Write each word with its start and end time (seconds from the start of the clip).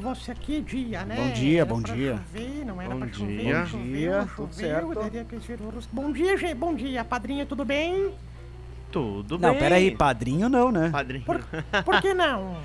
Com 0.00 0.14
você 0.14 0.30
aqui, 0.32 0.60
dia, 0.60 1.04
né? 1.04 1.16
Bom 1.16 1.32
dia, 1.32 1.56
Era 1.60 1.66
bom 1.66 1.80
pra 1.82 1.94
dia. 1.94 2.16
Chover, 2.32 2.64
não 2.66 2.80
era 2.82 2.90
Bom 2.94 2.98
pra 3.00 3.12
chover, 3.12 3.38
dia. 3.38 3.58
não 3.58 3.66
choveu, 3.66 3.80
Bom 3.86 3.92
dia, 3.96 4.16
não 4.18 4.26
tudo 4.26 4.54
choveu, 4.54 4.68
certo. 4.68 5.88
Bom 5.92 6.12
dia, 6.12 6.36
gente, 6.36 6.54
bom 6.54 6.74
dia, 6.74 7.04
padrinha, 7.04 7.46
tudo 7.46 7.64
bem? 7.64 8.10
Tudo 8.92 9.38
Não, 9.38 9.50
bem. 9.50 9.58
peraí, 9.58 9.90
padrinho 9.96 10.48
não, 10.48 10.70
né? 10.70 10.90
Padrinho. 10.90 11.24
Por, 11.24 11.40
por 11.84 12.00
que 12.00 12.14
não? 12.14 12.56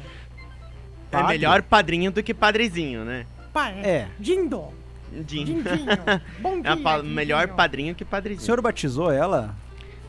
É 1.12 1.18
Padre? 1.18 1.28
melhor 1.28 1.62
padrinho 1.62 2.12
do 2.12 2.24
que 2.24 2.34
padrezinho, 2.34 3.04
né? 3.04 3.26
Pai, 3.52 3.80
É. 3.84 4.08
Dindo, 4.20 4.66
Din- 5.12 5.44
Dindinho, 5.46 5.64
bom 6.40 6.58
É 6.60 6.62
dia, 6.62 6.72
a 6.74 6.78
pa- 6.78 6.96
Dindinho. 6.98 7.16
melhor 7.16 7.48
padrinho 7.50 7.96
que 7.96 8.04
O 8.04 8.06
padrezinho. 8.06 8.46
senhor 8.46 8.62
batizou 8.62 9.12
ela? 9.12 9.54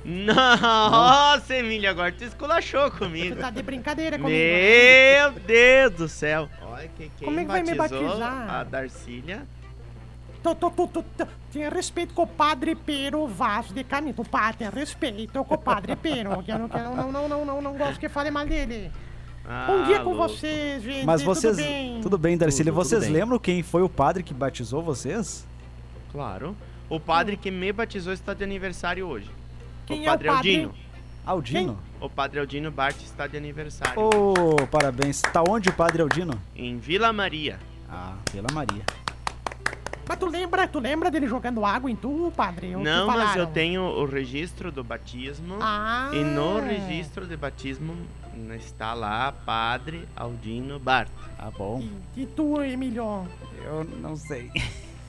Nossa, 0.04 1.56
Emílio, 1.56 1.88
agora 1.90 2.12
tu 2.12 2.24
esculachou 2.24 2.90
comigo. 2.90 3.36
tá 3.36 3.50
de 3.50 3.62
brincadeira 3.62 4.18
comigo? 4.18 4.36
Meu 4.36 5.32
Deus 5.46 5.92
do 5.92 6.08
céu. 6.08 6.48
Olha 6.62 6.88
que 6.88 7.10
quem 7.18 7.26
Como 7.26 7.38
é 7.38 7.42
que 7.44 7.48
vai 7.50 7.62
me 7.62 7.74
batizou 7.74 8.04
batizar? 8.06 8.50
a 8.50 8.64
Darcília. 8.64 9.42
Tô, 10.42 10.54
tô, 10.56 10.70
tô, 10.72 10.88
tô, 10.88 11.02
tô. 11.02 11.26
Tenha 11.52 11.70
respeito 11.70 12.12
com 12.14 12.22
o 12.22 12.26
padre 12.26 12.74
Pero 12.74 13.28
Vaz 13.28 13.68
de 13.70 13.84
Caminho. 13.84 14.14
Pá, 14.24 14.52
tenha 14.52 14.70
respeito 14.70 15.44
com 15.44 15.54
o 15.54 15.58
padre 15.58 15.94
Pero, 15.94 16.42
que 16.42 16.50
eu 16.50 16.58
não, 16.58 16.68
quero, 16.68 16.96
não, 16.96 17.12
não, 17.12 17.28
não, 17.28 17.44
não, 17.44 17.62
não 17.62 17.78
gosto 17.78 18.00
que 18.00 18.08
fale 18.08 18.30
mal 18.30 18.44
dele. 18.44 18.90
Bom 19.66 19.84
dia 19.84 20.00
Ah, 20.00 20.04
com 20.04 20.14
vocês, 20.14 20.82
gente. 20.82 21.04
Mas 21.06 21.22
vocês. 21.22 21.56
Tudo 21.56 21.62
bem? 21.64 22.00
Tudo 22.00 22.18
bem, 22.18 22.36
Darcília. 22.36 22.72
Tudo, 22.72 22.80
tudo 22.80 22.88
vocês 22.88 23.04
bem. 23.04 23.12
lembram 23.12 23.38
quem 23.38 23.62
foi 23.62 23.82
o 23.82 23.88
padre 23.88 24.22
que 24.24 24.34
batizou 24.34 24.82
vocês? 24.82 25.46
Claro. 26.10 26.56
O 26.88 26.98
padre 26.98 27.36
que 27.36 27.50
me 27.50 27.72
batizou 27.72 28.12
está 28.12 28.34
de 28.34 28.42
aniversário 28.42 29.06
hoje. 29.06 29.30
Quem 29.92 30.00
o 30.00 30.04
é 30.04 30.06
o 30.08 30.10
padre 30.12 30.28
padre? 30.28 30.50
Aldino. 30.56 30.74
Aldino? 31.24 31.78
O 32.00 32.08
padre 32.10 32.40
Aldino 32.40 32.70
Bart 32.70 32.96
está 33.02 33.26
de 33.26 33.36
aniversário. 33.36 33.94
Ô, 34.00 34.66
parabéns. 34.66 35.22
Tá 35.22 35.42
onde 35.42 35.68
o 35.68 35.72
padre 35.72 36.02
Aldino? 36.02 36.34
Em 36.56 36.78
Vila 36.78 37.12
Maria. 37.12 37.58
Ah, 37.88 38.14
pela 38.32 38.48
Maria. 38.52 38.82
Mas 40.08 40.18
tu 40.18 40.26
lembra, 40.26 40.66
tu 40.66 40.80
lembra 40.80 41.10
dele 41.10 41.28
jogando 41.28 41.64
água 41.64 41.90
em 41.90 41.94
tu, 41.94 42.32
padre? 42.36 42.74
Ou 42.74 42.82
Não, 42.82 43.06
mas 43.06 43.36
eu 43.36 43.46
tenho 43.46 43.82
o 43.82 44.04
registro 44.04 44.72
do 44.72 44.82
batismo. 44.82 45.56
Ah. 45.60 46.10
E 46.12 46.24
no 46.24 46.58
registro 46.58 47.24
de 47.26 47.36
batismo 47.36 47.96
está 48.56 48.94
lá 48.94 49.32
Padre 49.32 50.06
Aldino 50.16 50.78
Bart. 50.78 51.08
Ah, 51.38 51.50
bom. 51.56 51.82
E, 52.16 52.22
e 52.22 52.26
tu, 52.26 52.60
Emilio? 52.60 53.26
Eu 53.64 53.84
não 53.84 54.16
sei. 54.16 54.50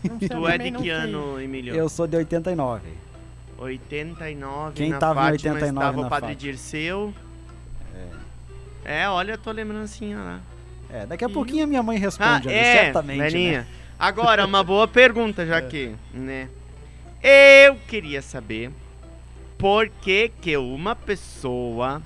Não 0.04 0.20
sei, 0.20 0.30
Tu 0.30 0.48
é 0.48 0.58
de 0.58 0.72
que 0.72 0.80
sei. 0.80 0.90
ano, 0.90 1.40
Emílio? 1.42 1.74
Eu 1.74 1.90
sou 1.90 2.06
de 2.06 2.18
89. 2.18 2.82
89. 3.64 4.76
Quem 4.76 4.90
na 4.90 4.98
tava 5.00 5.22
em 5.22 5.32
Fátima 5.32 5.54
89 5.56 5.68
estava 5.70 6.02
na 6.02 6.08
o 6.08 6.10
Padre 6.10 6.30
Fátima? 6.34 6.52
Dirceu. 6.52 7.14
É. 8.86 9.08
olha 9.08 9.36
a 9.36 9.38
tua 9.38 9.54
lembrancinha 9.54 10.18
lá. 10.18 10.40
É, 10.90 11.06
daqui 11.06 11.26
a 11.26 11.30
E- 11.30 11.34
pouquinho 11.34 11.64
a 11.64 11.68
minha 11.68 11.82
mãe 11.82 11.98
Ah, 11.98 12.00
responde, 12.02 12.50
ali, 12.50 12.58
é, 12.58 12.84
certamente. 12.84 13.18
velhinha. 13.20 13.62
Né? 13.62 13.68
Agora, 13.98 14.46
uma 14.46 14.64
boa 14.64 14.88
pergunta, 14.88 15.46
já 15.46 15.62
que, 15.64 15.96
né? 16.14 16.50
Eu 17.22 17.76
queria 17.88 18.22
saber 18.22 18.70
por 19.58 19.88
que 19.88 20.30
que 20.42 20.58
uma 20.58 20.94
pessoa 20.96 22.02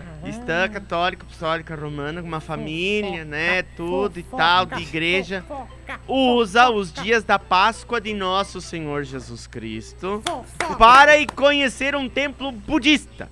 Ah. 0.00 0.22
Cristã, 0.22 0.68
católica, 0.68 1.24
apostólica, 1.24 1.74
romana, 1.74 2.20
com 2.20 2.28
uma 2.28 2.40
família, 2.40 3.10
Fofoca, 3.10 3.24
né? 3.24 3.62
Tudo 3.62 4.18
e 4.18 4.22
fofoca, 4.22 4.42
tal, 4.42 4.66
de 4.66 4.82
igreja. 4.82 5.44
fofoca, 5.46 6.00
Usa 6.06 6.70
os 6.70 6.92
dias 6.92 7.24
da 7.24 7.38
Páscoa 7.38 8.00
de 8.00 8.12
nosso 8.14 8.60
Senhor 8.60 9.04
Jesus 9.04 9.46
Cristo 9.46 10.22
fofoca. 10.24 10.76
para 10.76 11.16
ir 11.18 11.26
conhecer 11.32 11.94
um 11.96 12.08
templo 12.08 12.52
budista. 12.52 13.28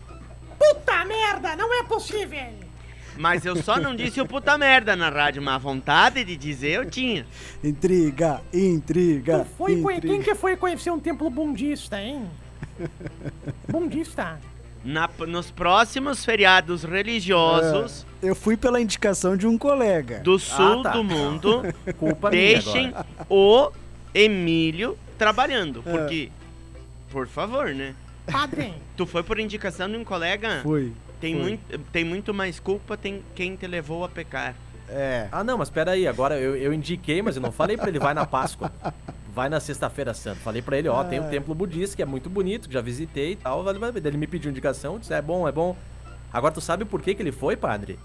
Puta 0.58 1.04
merda, 1.04 1.54
não 1.56 1.72
é 1.72 1.84
possível! 1.84 2.68
Mas 3.16 3.44
eu 3.44 3.56
só 3.56 3.78
não 3.80 3.96
disse 3.96 4.20
o 4.20 4.26
puta 4.26 4.56
merda 4.56 4.94
na 4.94 5.10
rádio, 5.10 5.42
mas 5.42 5.54
a 5.54 5.58
vontade 5.58 6.22
de 6.24 6.36
dizer 6.36 6.70
eu 6.70 6.88
tinha. 6.88 7.26
Intriga, 7.64 8.40
intriga. 8.54 9.40
Tu 9.40 9.56
foi 9.56 9.72
intriga. 9.72 10.00
Quem 10.00 10.22
que 10.22 10.34
foi 10.36 10.56
conhecer 10.56 10.90
um 10.90 11.00
templo 11.00 11.28
bundista, 11.28 12.00
hein? 12.00 12.30
Bundista. 13.68 14.38
Na- 14.88 15.08
nos 15.26 15.50
próximos 15.50 16.24
feriados 16.24 16.82
religiosos 16.84 18.06
Eu 18.22 18.34
fui 18.34 18.56
pela 18.56 18.80
indicação 18.80 19.36
de 19.36 19.46
um 19.46 19.58
colega. 19.58 20.20
do 20.20 20.38
sul 20.38 20.82
tá. 20.82 20.90
do 20.92 21.04
mundo, 21.04 21.62
Culpa 21.98 22.30
minha 22.30 22.42
deixem 22.54 22.86
agora. 22.88 23.06
o 23.28 23.70
Emílio 24.14 24.96
É. 25.14 25.18
trabalhando. 25.18 25.82
Porque, 25.82 26.30
por 27.10 27.26
favor, 27.26 27.68
né? 27.74 27.94
Padre, 28.30 28.72
Tu 28.96 29.04
foi 29.06 29.22
por 29.22 29.38
indicação 29.38 29.88
de 29.90 29.96
um 29.96 30.04
colega? 30.04 30.60
Fui. 30.62 30.92
Tem, 31.20 31.34
Foi. 31.34 31.42
muito, 31.42 31.78
tem 31.92 32.04
muito 32.04 32.32
mais 32.32 32.58
culpa 32.60 32.96
tem 32.96 33.22
quem 33.34 33.56
te 33.56 33.66
levou 33.66 34.04
a 34.04 34.08
pecar. 34.08 34.54
É. 34.88 35.28
Ah, 35.30 35.44
não, 35.44 35.58
mas 35.58 35.68
pera 35.68 35.90
aí, 35.90 36.06
agora 36.06 36.38
eu, 36.40 36.56
eu 36.56 36.72
indiquei, 36.72 37.20
mas 37.20 37.36
eu 37.36 37.42
não 37.42 37.52
falei 37.52 37.76
pra 37.76 37.88
ele, 37.88 37.98
vai 37.98 38.14
na 38.14 38.24
Páscoa. 38.24 38.72
Vai 39.38 39.48
na 39.48 39.60
Sexta-feira 39.60 40.12
Santa. 40.14 40.40
Falei 40.40 40.60
pra 40.60 40.76
ele, 40.76 40.88
ó, 40.88 41.04
tem 41.04 41.20
um 41.20 41.28
templo 41.30 41.54
budista 41.54 41.94
que 41.94 42.02
é 42.02 42.04
muito 42.04 42.28
bonito, 42.28 42.66
que 42.66 42.74
já 42.74 42.80
visitei 42.80 43.32
e 43.32 43.36
tal. 43.36 43.64
Ele 43.68 44.16
me 44.16 44.26
pediu 44.26 44.50
indicação, 44.50 44.94
eu 44.94 44.98
disse, 44.98 45.14
é 45.14 45.22
bom, 45.22 45.46
é 45.46 45.52
bom. 45.52 45.76
Agora 46.32 46.52
tu 46.52 46.60
sabe 46.60 46.84
por 46.84 47.00
que, 47.00 47.14
que 47.14 47.22
ele 47.22 47.30
foi, 47.30 47.54
padre? 47.56 48.00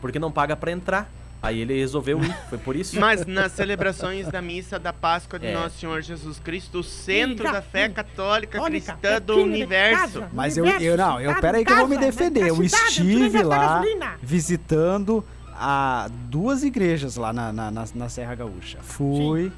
Porque 0.00 0.18
não 0.18 0.32
paga 0.32 0.56
pra 0.56 0.72
entrar. 0.72 1.12
Aí 1.42 1.60
ele 1.60 1.78
resolveu 1.78 2.18
ir, 2.24 2.34
foi 2.48 2.56
por 2.56 2.74
isso. 2.76 2.96
Mas 3.00 3.26
nas 3.26 3.52
celebrações 3.52 4.26
da 4.28 4.40
missa 4.40 4.78
da 4.78 4.90
Páscoa 4.90 5.38
de 5.38 5.48
É. 5.48 5.52
Nosso 5.52 5.78
Senhor 5.78 6.00
Jesus 6.00 6.38
Cristo, 6.38 6.78
o 6.78 6.82
centro 6.82 7.44
Liga, 7.44 7.52
da 7.52 7.60
fé 7.62 7.82
liga. 7.82 8.02
católica 8.02 8.58
Olha, 8.62 8.70
cristã 8.80 9.20
do 9.20 9.36
universo. 9.42 10.20
casa. 10.20 10.30
Mas 10.32 10.56
eu, 10.56 10.64
Universo, 10.64 10.86
eu 10.86 10.96
não, 10.96 11.20
eu 11.20 11.38
peraí 11.42 11.62
que 11.62 11.72
eu 11.72 11.76
vou 11.76 11.88
me 11.88 11.96
casa, 11.96 12.06
defender. 12.10 12.46
Eu 12.48 12.56
cidade, 12.56 12.72
estive 12.88 13.42
lá 13.42 13.82
visitando 14.22 15.22
a 15.54 16.08
duas 16.30 16.62
igrejas 16.62 17.16
lá 17.16 17.34
na, 17.34 17.52
na, 17.52 17.70
na- 17.70 17.84
na 17.94 18.08
Serra 18.08 18.34
Gaúcha. 18.34 18.78
Fui 18.80 19.52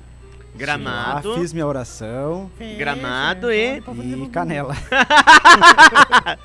Gramado. 0.54 1.30
lá, 1.30 1.38
fiz 1.38 1.52
minha 1.52 1.66
oração 1.66 2.50
Fez, 2.58 2.76
Gramado 2.76 3.50
é, 3.50 3.78
e- 3.78 3.80
fazemos 3.80 4.28
e 4.28 4.30
canela. 4.30 4.76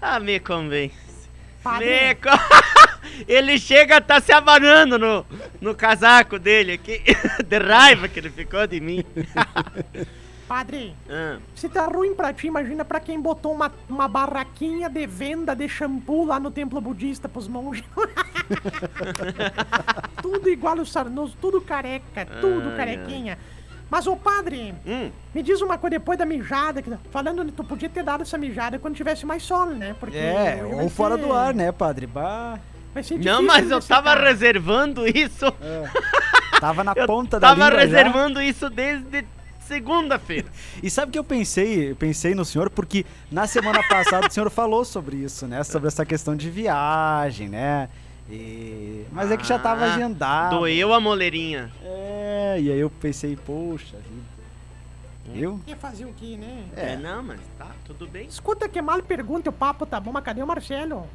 ah, 0.00 0.20
me 0.20 0.38
convence. 0.40 0.94
Me 1.78 2.14
con- 2.16 2.30
ele 3.26 3.58
chega 3.58 3.96
a 3.96 4.00
tá 4.00 4.20
se 4.20 4.32
abanando 4.32 4.98
no, 4.98 5.24
no 5.60 5.74
casaco 5.74 6.38
dele 6.38 6.72
aqui. 6.72 7.00
de 7.46 7.58
raiva 7.58 8.08
que 8.08 8.20
ele 8.20 8.30
ficou 8.30 8.66
de 8.66 8.80
mim. 8.80 9.04
Padre, 10.48 10.94
Ah, 11.08 11.38
se 11.54 11.68
tá 11.68 11.86
ruim 11.86 12.14
pra 12.14 12.32
ti, 12.32 12.46
imagina 12.46 12.84
pra 12.84 13.00
quem 13.00 13.20
botou 13.20 13.52
uma, 13.52 13.70
uma 13.88 14.08
barraquinha 14.08 14.88
de 14.88 15.06
venda 15.06 15.54
de 15.54 15.68
shampoo 15.68 16.24
lá 16.26 16.38
no 16.40 16.50
templo 16.50 16.80
budista 16.80 17.28
pros 17.28 17.48
monges. 17.48 17.84
tudo 20.22 20.48
igual 20.48 20.76
o 20.78 20.86
Sarnoso, 20.86 21.36
tudo 21.40 21.60
careca, 21.60 22.26
tudo 22.40 22.70
Ai, 22.70 22.76
carequinha. 22.76 23.38
Mas, 23.90 24.06
ô 24.06 24.16
padre, 24.16 24.74
hum, 24.86 25.10
me 25.34 25.42
diz 25.42 25.60
uma 25.60 25.76
coisa 25.78 25.98
depois 25.98 26.18
da 26.18 26.24
mijada, 26.24 26.82
que- 26.82 26.90
falando, 27.10 27.50
tu 27.52 27.62
podia 27.62 27.88
ter 27.88 28.02
dado 28.02 28.22
essa 28.22 28.36
mijada 28.38 28.78
quando 28.78 28.96
tivesse 28.96 29.24
mais 29.26 29.42
sol, 29.42 29.66
né? 29.66 29.94
Porque 30.00 30.16
É, 30.16 30.60
ou 30.82 30.88
fora 30.88 31.16
ser- 31.16 31.22
do 31.26 31.32
ar, 31.32 31.54
né, 31.54 31.70
padre? 31.70 32.06
Bah, 32.06 32.58
Vai 32.92 33.02
ser 33.02 33.18
não, 33.18 33.42
mas 33.42 33.70
eu 33.70 33.80
tava 33.80 34.14
caso. 34.14 34.24
reservando 34.24 35.06
isso. 35.06 35.46
tava 36.60 36.82
na 36.82 36.92
Eu 36.96 37.06
ponta 37.06 37.38
da 37.38 37.48
tava 37.48 37.66
língua 37.68 37.80
já. 37.80 37.86
reservando 37.86 38.42
isso 38.42 38.70
desde 38.70 39.24
segunda-feira. 39.66 40.48
E 40.82 40.90
sabe 40.90 41.12
que 41.12 41.18
eu 41.18 41.24
pensei, 41.24 41.90
eu 41.90 41.96
pensei 41.96 42.34
no 42.34 42.44
senhor 42.44 42.70
porque 42.70 43.04
na 43.30 43.46
semana 43.46 43.82
passada 43.88 44.28
o 44.28 44.30
senhor 44.30 44.50
falou 44.50 44.84
sobre 44.84 45.16
isso, 45.16 45.46
né? 45.46 45.62
Sobre 45.64 45.88
essa 45.88 46.04
questão 46.04 46.36
de 46.36 46.50
viagem, 46.50 47.48
né? 47.48 47.88
E... 48.30 49.04
Mas 49.12 49.30
é 49.30 49.36
que 49.36 49.46
já 49.46 49.58
tava 49.58 49.84
Ah, 49.84 49.94
agendado. 49.94 50.56
Doeu 50.58 50.94
a 50.94 51.00
moleirinha. 51.00 51.70
É, 51.82 52.56
e 52.60 52.70
aí 52.72 52.80
eu 52.80 52.88
pensei, 52.88 53.36
poxa 53.36 53.96
vida. 53.96 54.34
Viu? 55.26 55.60
Ia 55.66 55.76
fazer 55.76 56.04
o 56.04 56.12
quê, 56.12 56.36
né? 56.36 56.64
É, 56.76 56.96
não, 56.96 57.22
mas 57.22 57.40
tá, 57.58 57.68
tudo 57.86 58.06
bem. 58.06 58.26
Escuta 58.26 58.68
que 58.68 58.80
mal 58.82 59.02
pergunta, 59.02 59.48
o 59.50 59.52
papo 59.52 59.86
tá 59.86 59.98
bom, 59.98 60.12
mas 60.12 60.22
cadê 60.22 60.42
o 60.42 60.46
Marcelo? 60.46 61.06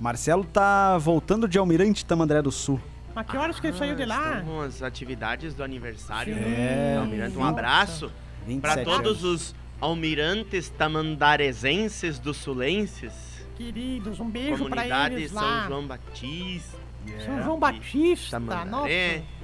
Marcelo 0.00 0.44
tá 0.44 0.98
voltando 0.98 1.46
de 1.48 1.58
Almirante 1.58 2.04
Tamandaré 2.04 2.42
do 2.42 2.50
Sul. 2.50 2.80
Mas 3.14 3.26
que 3.26 3.36
horas 3.36 3.60
que 3.60 3.66
ele 3.66 3.76
saiu 3.76 3.94
de 3.94 4.04
lá? 4.04 4.38
Estão 4.38 4.60
as 4.62 4.82
atividades 4.82 5.54
do 5.54 5.62
aniversário 5.62 6.34
Sim. 6.34 6.40
do 6.42 6.48
É. 6.48 6.96
Almirante. 6.98 7.36
Um 7.36 7.44
abraço 7.44 8.10
27 8.46 8.60
para 8.60 8.84
todos 8.84 9.22
anos. 9.24 9.24
os 9.24 9.54
almirantes 9.80 10.68
tamandarezenses 10.70 12.18
do 12.18 12.32
Sulenses. 12.32 13.12
Queridos, 13.56 14.18
um 14.18 14.28
beijo 14.30 14.64
Comunidade 14.64 15.14
eles 15.16 15.30
São 15.32 15.42
lá. 15.42 15.66
João 15.68 15.86
Batista. 15.86 16.78
São 17.26 17.42
João 17.42 17.58
Batista, 17.58 18.30
Tamandaré. 18.40 18.70
nossa. 18.70 19.42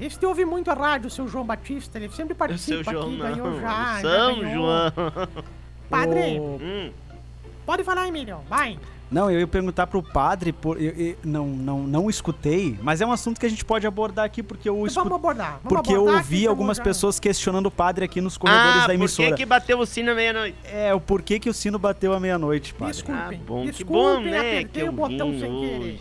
Esse 0.00 0.24
ouve 0.26 0.44
muito 0.44 0.70
a 0.70 0.74
rádio, 0.74 1.08
o 1.08 1.10
seu 1.10 1.26
João 1.26 1.44
Batista. 1.44 1.98
Ele 1.98 2.08
sempre 2.10 2.28
seu 2.28 2.36
participa 2.36 2.92
João 2.92 3.08
aqui, 3.08 3.16
ganhou 3.16 3.60
já. 3.60 3.68
já 3.68 4.00
São 4.00 4.40
ganhou. 4.40 4.52
João. 4.54 4.92
Padre, 5.90 6.38
Hum, 6.38 6.92
pode 7.66 7.82
falar, 7.82 8.06
Emílio. 8.06 8.38
Vai. 8.48 8.78
Não, 9.10 9.30
eu 9.30 9.40
ia 9.40 9.46
perguntar 9.46 9.86
pro 9.86 10.02
padre, 10.02 10.52
por, 10.52 10.78
eu, 10.80 10.90
eu- 10.92 11.16
não, 11.24 11.46
não, 11.46 11.82
não 11.84 12.10
escutei, 12.10 12.78
mas 12.82 13.00
é 13.00 13.06
um 13.06 13.12
assunto 13.12 13.40
que 13.40 13.46
a 13.46 13.48
gente 13.48 13.64
pode 13.64 13.86
abordar 13.86 14.26
aqui, 14.26 14.42
porque 14.42 14.68
eu, 14.68 14.74
Então 14.74 14.86
escu- 14.86 15.00
vamos 15.02 15.16
abordar. 15.18 15.60
Vamos 15.64 15.68
porque 15.78 15.92
eu 15.92 16.00
abordar 16.02 16.16
ouvi 16.20 16.36
aqui, 16.36 16.46
algumas 16.46 16.76
já- 16.76 16.82
pessoas 16.82 17.18
questionando 17.18 17.66
o 17.66 17.70
padre 17.70 18.04
aqui 18.04 18.20
nos 18.20 18.36
corredores 18.36 18.74
ah, 18.76 18.80
da 18.80 18.84
por 18.86 18.92
emissora. 18.94 19.30
que 19.30 19.36
que 19.36 19.46
bateu 19.46 19.78
o 19.80 19.86
sino 19.86 20.10
à 20.10 20.14
meia-noite? 20.14 20.58
É, 20.64 20.92
o 20.92 21.00
porquê 21.00 21.38
que 21.38 21.48
o 21.48 21.54
sino 21.54 21.78
bateu 21.78 22.12
à 22.12 22.20
meia-noite, 22.20 22.74
padre. 22.74 22.92
Desculpem. 22.94 23.40
Ah, 23.40 23.46
bom, 23.46 23.64
que 23.64 23.70
Desculpem, 23.72 24.24
bom, 24.24 24.30
né? 24.30 24.38
apertei 24.40 24.64
Que 24.66 24.80
eu 24.80 24.88
o 24.88 24.92
botão 24.92 25.30
sem 25.38 25.60
querer. 25.60 26.00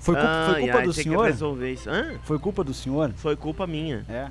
Foi 0.00 0.14
culpa, 0.14 0.28
foi 0.46 0.54
Ai, 0.54 0.60
culpa 0.62 0.78
ai, 0.78 0.84
do 0.84 0.94
tem 0.94 1.04
que 1.04 1.10
senhor? 1.10 1.24
resolver 1.26 1.72
isso. 1.72 1.90
Hã? 1.90 2.14
Foi 2.24 2.38
culpa 2.38 2.64
do 2.64 2.72
senhor? 2.74 3.12
Foi 3.16 3.36
culpa 3.36 3.66
minha. 3.66 4.04
É. 4.08 4.28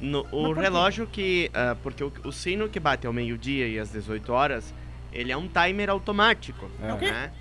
No- 0.00 0.26
o 0.32 0.46
por 0.52 0.58
relógio 0.58 1.06
que. 1.06 1.50
ah, 1.54 1.76
porque 1.82 2.02
o, 2.02 2.12
o 2.24 2.32
sino 2.32 2.68
que 2.68 2.80
bate 2.80 3.06
ao 3.06 3.12
meio-dia 3.12 3.66
e 3.68 3.78
às 3.78 3.90
18 3.90 4.30
horas, 4.32 4.74
ele 5.14 5.32
é 5.32 5.36
um 5.36 5.48
timer 5.48 5.88
automático. 5.90 6.68
É. 6.82 6.92
né? 7.10 7.32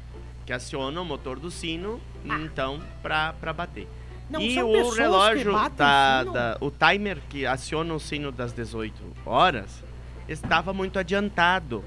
Que 0.46 0.54
aciona 0.54 1.00
o 1.02 1.06
motor 1.06 1.40
do 1.40 1.50
sino, 1.50 2.00
Ah. 2.30 2.38
então, 2.40 2.80
pra, 3.02 3.34
pra 3.34 3.52
bater. 3.54 3.88
Não 4.30 4.40
e 4.42 4.54
são 4.56 4.70
o 4.70 4.90
relógio 4.90 5.52
da, 5.76 6.20
sino? 6.22 6.34
da- 6.34 6.58
O 6.62 6.72
timer 6.72 7.18
que 7.30 7.46
aciona 7.46 7.94
o 7.94 8.00
sino 8.00 8.32
das 8.32 8.52
18 8.54 9.02
horas 9.26 9.84
estava 10.28 10.74
muito 10.74 10.98
adiantado. 11.00 11.84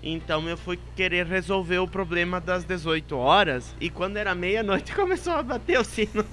Então 0.00 0.48
eu 0.48 0.56
fui 0.56 0.78
querer 0.94 1.26
resolver 1.26 1.78
o 1.78 1.88
problema 1.88 2.40
das 2.40 2.62
18 2.64 3.16
horas 3.16 3.74
e 3.80 3.90
quando 3.90 4.16
era 4.16 4.32
meia-noite 4.34 4.92
começou 4.96 5.32
a 5.34 5.42
bater 5.42 5.78
o 5.78 5.84
sino. 5.84 6.24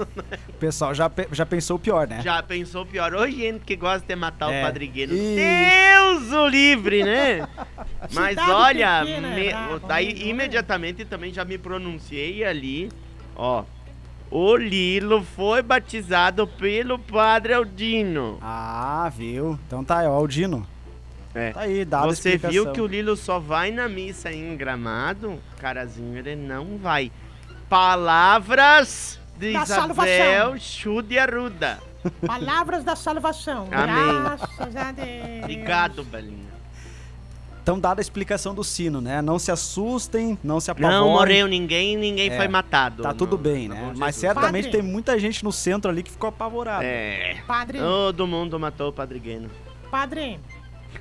O 0.49 0.53
pessoal 0.53 0.93
já, 0.93 1.09
pe- 1.09 1.27
já 1.31 1.45
pensou 1.47 1.77
o 1.77 1.79
pior, 1.79 2.07
né? 2.07 2.21
Já 2.21 2.43
pensou 2.43 2.85
pior. 2.85 3.13
Ô, 3.15 3.27
gente 3.29 3.61
que 3.65 3.75
gosta 3.75 4.05
de 4.07 4.15
matar 4.15 4.51
É. 4.53 4.61
o 4.61 4.65
padrigueiro. 4.65 5.13
E- 5.15 5.35
Deus 5.35 6.31
o 6.31 6.47
livre, 6.47 7.03
né? 7.03 7.47
Mas 8.13 8.29
Cidade 8.29 8.51
olha, 8.51 8.99
pequena 9.05 9.27
é 9.27 9.35
me- 9.35 9.49
brabo, 9.49 9.79
daí 9.87 10.13
né? 10.13 10.19
imediatamente 10.29 11.05
também 11.05 11.33
já 11.33 11.43
me 11.45 11.57
pronunciei 11.57 12.43
ali. 12.43 12.89
Ó, 13.35 13.63
o 14.31 14.55
Lilo 14.55 15.23
foi 15.23 15.61
batizado 15.61 16.47
pelo 16.47 16.97
Padre 16.99 17.53
Aldino. 17.53 18.37
Ah, 18.41 19.11
viu? 19.15 19.59
Então 19.67 19.83
tá, 19.83 20.03
ó, 20.09 20.21
o 20.21 20.27
Dino. 20.27 20.65
É. 21.33 21.51
Tá 21.51 21.61
aí, 21.61 21.83
dado 21.83 22.05
Você 22.07 22.29
explicação. 22.35 22.51
viu 22.51 22.71
que 22.71 22.79
o 22.81 22.87
Lilo 22.87 23.15
só 23.17 23.39
vai 23.39 23.69
na 23.69 23.89
missa 23.89 24.31
em 24.31 24.55
Gramado? 24.55 25.37
Carazinho, 25.59 26.17
ele 26.17 26.35
não 26.35 26.77
vai. 26.77 27.11
Palavras 27.67 29.19
de 29.37 29.51
Da 29.51 29.63
Isabel. 29.63 30.57
Chude 30.57 31.19
Arruda. 31.19 31.79
Palavras 32.25 32.83
da 32.83 32.95
salvação. 32.95 33.67
Amém. 33.71 34.21
Graças 34.23 34.75
a 34.75 34.91
Deus. 34.91 35.39
Obrigado, 35.43 36.03
Belinha. 36.05 36.54
Então, 37.65 37.79
dada 37.79 37.99
a 37.99 38.03
explicação 38.03 38.53
do 38.53 38.63
sino, 38.63 39.01
né? 39.01 39.23
Não 39.23 39.39
se 39.39 39.51
assustem, 39.51 40.37
não 40.43 40.59
se 40.59 40.69
apavorem. 40.69 40.99
Não 40.99 41.09
morreu 41.09 41.47
ninguém, 41.47 41.97
ninguém 41.97 42.29
É, 42.29 42.37
foi 42.37 42.47
matado. 42.47 43.01
Tá 43.01 43.11
tudo 43.11 43.31
No- 43.31 43.37
bem, 43.39 43.67
no 43.67 43.73
né? 43.73 43.91
Mas 43.97 44.15
certamente 44.17 44.65
Padre. 44.65 44.71
tem 44.79 44.83
muita 44.83 45.17
gente 45.17 45.43
no 45.43 45.51
centro 45.51 45.89
ali 45.89 46.03
que 46.03 46.11
ficou 46.11 46.29
apavorado. 46.29 46.83
É. 46.85 47.37
Padre, 47.47 47.79
Todo 47.79 48.27
mundo 48.27 48.59
matou 48.59 48.89
o 48.89 48.93
Padre 48.93 49.17
Gueno. 49.17 49.49
padre, 49.89 50.39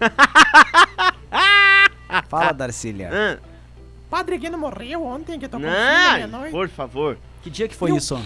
Fala, 2.30 2.52
Darcília. 2.52 3.10
Ah, 3.12 3.38
Padre 4.08 4.38
Guino 4.38 4.56
morreu 4.56 5.04
ontem 5.04 5.38
que 5.38 5.46
tocou 5.46 5.68
o 5.68 5.70
sino 5.70 5.84
não, 5.84 6.12
meia-noite. 6.14 6.50
por 6.50 6.68
favor. 6.70 7.18
Que 7.42 7.50
dia 7.50 7.68
que 7.68 7.74
foi 7.74 7.90
Eu- 7.90 7.96
isso? 7.98 8.18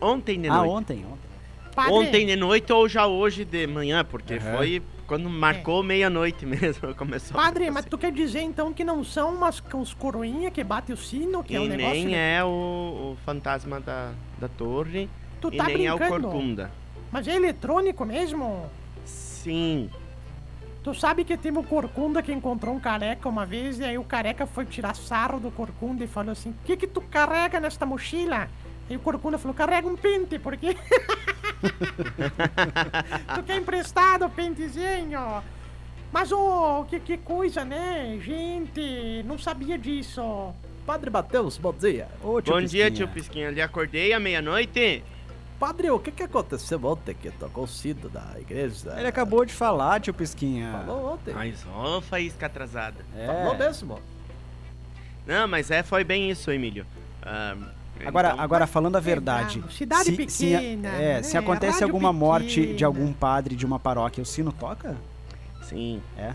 Ontem 0.00 0.40
de 0.40 0.48
Ah, 0.48 0.54
noite. 0.56 0.70
ontem, 0.70 1.04
ontem. 1.04 1.18
Padre, 1.74 1.92
Ontem 1.92 2.24
de 2.26 2.36
noite 2.36 2.72
ou 2.72 2.88
já 2.88 3.06
hoje 3.06 3.44
de 3.44 3.66
manhã, 3.66 4.02
porque 4.04 4.34
Aham. 4.36 4.56
foi 4.56 4.82
quando 5.06 5.28
marcou 5.28 5.82
meia-noite 5.82 6.44
mesmo. 6.46 6.94
Começou 6.94 7.38
a 7.38 7.42
Padre, 7.42 7.70
mas 7.70 7.84
tu 7.84 7.96
quer 7.98 8.12
dizer 8.12 8.40
então 8.40 8.72
que 8.72 8.84
não 8.84 9.04
são 9.04 9.34
umas, 9.34 9.62
uns 9.74 9.94
coroinha 9.94 10.50
que 10.50 10.62
batem 10.64 10.94
o 10.94 10.98
sino, 10.98 11.42
que 11.42 11.54
é 11.54 11.60
um 11.60 11.64
E 11.64 11.68
negócio... 11.68 12.04
nem 12.04 12.16
é 12.16 12.42
o, 12.44 12.48
o 12.48 13.16
fantasma 13.24 13.80
da, 13.80 14.12
da 14.38 14.48
torre. 14.48 15.08
Tu 15.40 15.48
e 15.52 15.56
tá 15.56 15.64
nem 15.64 15.86
é 15.86 15.94
o 15.94 15.98
brincando. 15.98 16.28
Corcunda. 16.28 16.70
Mas 17.12 17.28
é 17.28 17.36
eletrônico 17.36 18.04
mesmo? 18.04 18.70
Sim. 19.04 19.90
Tu 20.82 20.92
sabe 20.94 21.24
que 21.24 21.36
teve 21.36 21.58
o 21.58 21.62
Corcunda 21.62 22.22
que 22.22 22.32
encontrou 22.32 22.74
um 22.74 22.80
careca 22.80 23.26
uma 23.28 23.46
vez 23.46 23.78
e 23.78 23.84
aí 23.84 23.96
o 23.96 24.04
careca 24.04 24.46
foi 24.46 24.66
tirar 24.66 24.94
sarro 24.94 25.40
do 25.40 25.50
Corcunda 25.50 26.04
e 26.04 26.06
falou 26.06 26.32
assim: 26.32 26.50
O 26.50 26.56
que 26.64 26.76
que 26.76 26.86
tu 26.86 27.00
carrega 27.00 27.58
nesta 27.58 27.86
mochila? 27.86 28.48
Aí 28.90 28.96
o 28.96 29.00
Corcunda 29.00 29.38
falou: 29.38 29.54
Carrega 29.54 29.88
um 29.88 29.96
pente, 29.96 30.38
porque. 30.38 30.76
tu 33.34 33.42
quer 33.42 33.56
emprestado 33.56 34.26
o 34.26 34.30
pentezinho? 34.30 35.42
Mas, 36.12 36.30
ô, 36.30 36.84
que, 36.84 37.00
que 37.00 37.18
coisa, 37.18 37.64
né? 37.64 38.18
Gente, 38.22 39.22
não 39.24 39.36
sabia 39.38 39.76
disso. 39.76 40.52
Padre 40.86 41.10
Mateus, 41.10 41.58
bom 41.58 41.72
dia. 41.72 42.06
Ô, 42.22 42.40
Bom 42.40 42.60
dia, 42.60 42.60
Pisquinha. 42.60 42.90
tio 42.90 43.08
Pisquinha. 43.08 43.48
Ali 43.48 43.60
acordei 43.60 44.12
à 44.12 44.20
meia-noite. 44.20 45.02
Padre, 45.58 45.90
o 45.90 45.98
que, 45.98 46.10
que 46.12 46.22
aconteceu 46.22 46.84
ontem 46.84 47.14
que 47.14 47.30
tocou 47.30 47.64
o 47.64 47.68
sino 47.68 48.08
da 48.08 48.34
igreja? 48.38 48.94
Ele 48.98 49.06
acabou 49.06 49.44
de 49.44 49.52
falar, 49.52 50.00
tio 50.00 50.12
Pisquinha. 50.12 50.84
Falou 50.84 51.14
ontem. 51.14 51.32
Mas 51.34 51.64
ó, 51.74 52.00
faísca 52.00 52.46
atrasada. 52.46 53.04
É. 53.16 53.26
Falou 53.26 53.56
mesmo. 53.56 53.98
Não, 55.26 55.48
mas 55.48 55.70
é, 55.70 55.82
foi 55.82 56.04
bem 56.04 56.30
isso, 56.30 56.50
Emílio. 56.50 56.86
Ah, 57.22 57.56
Agora, 58.04 58.30
então- 58.32 58.40
agora 58.40 58.66
falando 58.66 58.96
a 58.96 58.98
É 58.98 59.02
verdade. 59.02 59.62
Cidade 59.70 60.04
se, 60.04 60.28
se- 60.30 60.46
pequena, 60.46 60.88
é, 60.88 61.22
se 61.22 61.34
né? 61.34 61.38
acontece 61.40 61.72
Rádio 61.80 61.86
alguma 61.86 62.12
morte 62.12 62.60
de 62.60 62.66
pequena. 62.68 62.86
algum 62.86 63.12
padre 63.12 63.54
de 63.56 63.64
uma 63.64 63.78
paróquia, 63.78 64.22
o 64.22 64.26
sino 64.26 64.52
toca? 64.52 64.96
Sim. 65.62 66.02
É. 66.18 66.32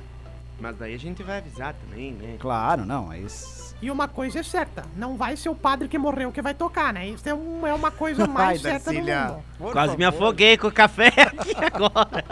Mas 0.60 0.76
daí 0.78 0.94
a 0.94 1.00
gente 1.00 1.24
vai 1.24 1.38
avisar 1.38 1.74
também, 1.74 2.12
né? 2.14 2.36
Claro, 2.40 2.86
não. 2.86 3.12
É 3.14 3.20
isso. 3.20 3.70
E 3.82 3.90
uma 3.90 4.10
coisa 4.10 4.40
é 4.40 4.44
certa, 4.44 4.84
não 4.98 5.16
vai 5.16 5.38
ser 5.38 5.48
o 5.48 5.56
padre 5.56 5.88
que 5.88 5.98
morreu 5.98 6.34
que 6.34 6.42
vai 6.42 6.54
tocar, 6.54 6.92
né? 6.92 7.08
Isso 7.08 7.30
é, 7.30 7.34
um- 7.34 7.66
é 7.66 7.74
uma 7.74 7.90
coisa 7.92 8.26
mais 8.28 8.66
Ai, 8.66 8.72
certa 8.74 8.92
do 8.92 9.00
mundo. 9.00 9.44
Quase 9.72 9.96
me 9.96 10.04
afoguei 10.04 10.58
com 10.58 10.68
o 10.68 10.72
café 10.72 11.08
aqui 11.16 11.56
agora. 11.72 12.26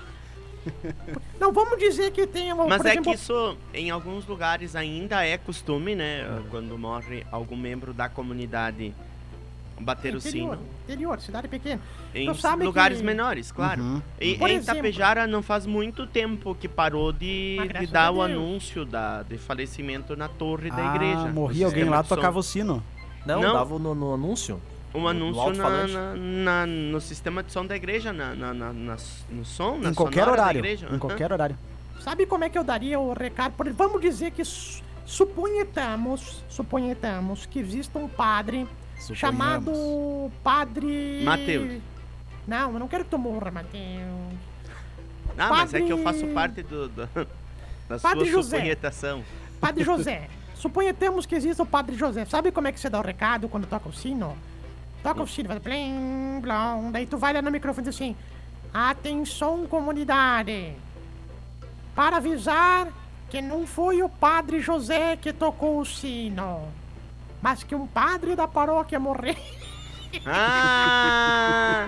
Não, 1.40 1.52
vamos 1.52 1.78
dizer 1.78 2.10
que 2.12 2.26
tem, 2.26 2.52
um, 2.52 2.66
Mas 2.68 2.84
é 2.84 2.90
exemplo, 2.92 3.12
que 3.12 3.16
isso, 3.18 3.56
em 3.74 3.90
alguns 3.90 4.26
lugares 4.26 4.74
ainda 4.76 5.24
é 5.24 5.36
costume, 5.38 5.94
né? 5.94 6.24
Quando 6.50 6.76
morre 6.78 7.24
algum 7.30 7.56
membro 7.56 7.92
da 7.92 8.08
comunidade 8.08 8.94
bater 9.78 10.14
o 10.14 10.18
interior, 10.18 10.56
sino. 10.56 10.66
interior, 10.84 11.20
cidade 11.20 11.48
pequena. 11.48 11.82
Em 12.14 12.30
lugares 12.64 12.98
que- 12.98 13.04
menores, 13.04 13.52
claro. 13.52 13.82
Uhum. 13.82 14.02
E 14.18 14.34
Por 14.36 14.48
em 14.48 14.54
exemplo- 14.56 14.76
Tapejara 14.76 15.26
não 15.26 15.42
faz 15.42 15.66
muito 15.66 16.06
tempo 16.06 16.54
que 16.54 16.66
parou 16.66 17.12
de, 17.12 17.58
de 17.78 17.86
dar 17.86 18.10
o 18.10 18.22
anúncio 18.22 18.86
da, 18.86 19.22
de 19.22 19.36
falecimento 19.36 20.16
na 20.16 20.28
torre 20.28 20.70
da 20.70 20.92
Ah, 20.92 20.94
igreja. 20.96 21.28
morria 21.32 21.66
alguém 21.66 21.84
lá, 21.84 22.02
tocava 22.02 22.38
o 22.38 22.42
sino. 22.42 22.82
Não, 23.26 23.42
Não. 23.42 23.52
dava 23.52 23.78
no, 23.78 23.94
no 23.94 24.14
anúncio. 24.14 24.60
Um 24.96 25.00
no 25.02 25.08
anúncio 25.08 25.52
na, 25.54 25.86
na- 25.86 26.14
na- 26.14 26.66
no 26.66 27.00
sistema 27.00 27.42
de 27.42 27.52
som 27.52 27.66
da 27.66 27.76
igreja, 27.76 28.12
na, 28.12 28.34
na- 28.34 28.54
na- 28.54 28.72
na- 28.72 28.96
no 29.30 29.44
som, 29.44 29.78
na 29.78 29.90
Em 29.90 29.94
qualquer 29.94 30.28
horário. 30.28 30.58
igreja. 30.58 30.86
Em 30.86 30.90
Aham. 30.90 30.98
qualquer 30.98 31.32
horário. 31.32 31.56
Sabe 32.00 32.24
como 32.26 32.44
é 32.44 32.48
que 32.48 32.56
eu 32.58 32.64
daria 32.64 32.98
o 33.00 33.12
recado? 33.12 33.54
Vamos 33.74 34.00
dizer 34.00 34.30
que 34.30 34.44
su- 34.44 34.82
suponhamos, 35.04 36.42
suponhamos 36.48 37.46
que 37.46 37.58
exista 37.58 37.98
um 37.98 38.08
padre 38.08 38.66
Suponhamos. 38.98 39.18
chamado 39.18 40.30
Padre... 40.42 41.22
Mateus. 41.24 41.82
Não, 42.46 42.72
eu 42.72 42.78
não 42.78 42.88
quero 42.88 43.04
que 43.04 43.10
tu 43.10 43.18
morra, 43.18 43.50
Mateus. 43.50 44.34
Ah, 45.38 45.48
mas 45.50 45.74
é 45.74 45.80
que 45.82 45.90
eu 45.92 45.98
Padre- 45.98 46.20
faço 46.20 46.32
parte 46.32 46.62
do, 46.62 46.88
do- 46.88 47.08
da 47.88 47.98
Padre 47.98 48.24
sua 48.24 48.32
José. 48.32 48.56
supunhetação. 48.56 49.24
Padre 49.60 49.82
José. 49.84 50.28
Suponhamos 50.54 51.26
que 51.26 51.34
exista 51.34 51.62
o 51.62 51.66
Padre 51.66 51.96
José. 51.96 52.24
Sabe 52.24 52.50
como 52.50 52.66
é 52.68 52.72
que 52.72 52.80
você 52.80 52.88
dá 52.88 52.98
o 52.98 53.02
recado 53.02 53.48
quando 53.48 53.66
toca 53.66 53.88
o 53.88 53.92
sino? 53.92 54.36
Toca 55.06 55.22
o 55.22 55.26
sino, 55.28 55.46
vai 55.46 55.60
plim, 55.60 56.40
blom. 56.40 56.90
Daí 56.90 57.06
tu 57.06 57.16
vai 57.16 57.32
lá 57.32 57.40
no 57.40 57.48
microfone 57.48 57.86
e 57.86 57.90
diz 57.90 57.94
assim: 57.94 58.16
Atenção, 58.74 59.64
comunidade. 59.64 60.74
Para 61.94 62.16
avisar 62.16 62.88
que 63.30 63.40
não 63.40 63.64
foi 63.68 64.02
o 64.02 64.08
Padre 64.08 64.58
José 64.58 65.16
que 65.16 65.32
tocou 65.32 65.78
o 65.78 65.86
sino, 65.86 66.66
mas 67.40 67.62
que 67.62 67.72
um 67.72 67.86
padre 67.86 68.34
da 68.34 68.48
paróquia 68.48 68.98
morreu. 68.98 69.36
Ah! 70.26 71.86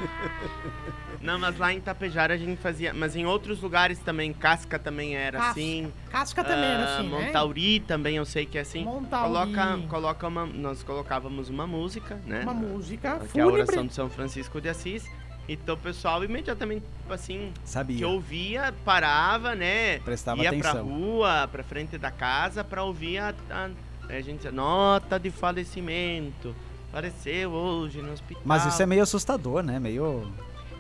Não, 1.21 1.39
mas 1.39 1.59
lá 1.59 1.73
em 1.73 1.81
Tapejara 1.81 2.35
a 2.35 2.37
gente 2.37 2.57
fazia. 2.61 2.95
Mas 2.95 3.17
em 3.17 3.27
outros 3.27 3.61
lugares 3.61 3.99
também, 3.99 4.33
Casca 4.33 4.79
também 4.79 5.17
era 5.17 5.39
Casca. 5.39 5.51
assim. 5.53 5.93
Casca 6.11 6.45
também 6.45 6.65
era 6.71 6.85
Ah, 6.85 6.99
assim, 6.99 7.09
né? 7.09 7.27
Montauri 7.27 7.81
também 7.81 8.17
eu 8.17 8.25
sei 8.25 8.47
que 8.47 8.57
é 8.57 8.61
assim. 8.61 8.85
Montauri. 8.85 9.53
Coloca, 9.53 9.79
coloca 9.89 10.29
uma, 10.29 10.47
nós 10.47 10.83
colocávamos 10.83 11.49
uma 11.49 11.67
música, 11.67 12.21
né? 12.25 12.41
Uma 12.43 12.55
música 12.55 13.19
Que 13.33 13.41
é 13.41 13.43
a 13.43 13.47
oração 13.47 13.67
fúnebre. 13.67 13.89
de 13.89 13.95
São 13.95 14.09
Francisco 14.09 14.61
de 14.61 14.69
Assis. 14.69 15.05
Então 15.49 15.75
o 15.75 15.79
pessoal 15.79 16.23
imediatamente, 16.23 16.85
tipo 17.01 17.13
assim, 17.15 17.53
que 17.65 17.71
Sabia. 17.71 18.07
ouvia, 18.07 18.75
parava, 18.85 19.55
né? 19.55 19.99
Prestava 20.01 20.43
ia 20.43 20.51
pra 20.53 20.71
atenção. 20.73 20.87
rua, 20.87 21.49
pra 21.51 21.65
frente 21.65 21.97
da 21.97 22.11
casa 22.11 22.63
pra 22.63 22.83
ouvir 22.85 23.17
a, 23.19 23.35
a, 23.51 23.71
a 24.11 24.21
gente 24.21 24.47
nota 24.51 25.19
de 25.19 25.31
falecimento 25.31 26.55
faleceu 26.93 27.51
hoje 27.51 28.01
no 28.03 28.13
hospital. 28.13 28.43
Mas 28.45 28.65
isso 28.67 28.83
é 28.83 28.87
meio 28.87 29.03
assustador, 29.03 29.63
né? 29.63 29.79
Meio. 29.81 30.31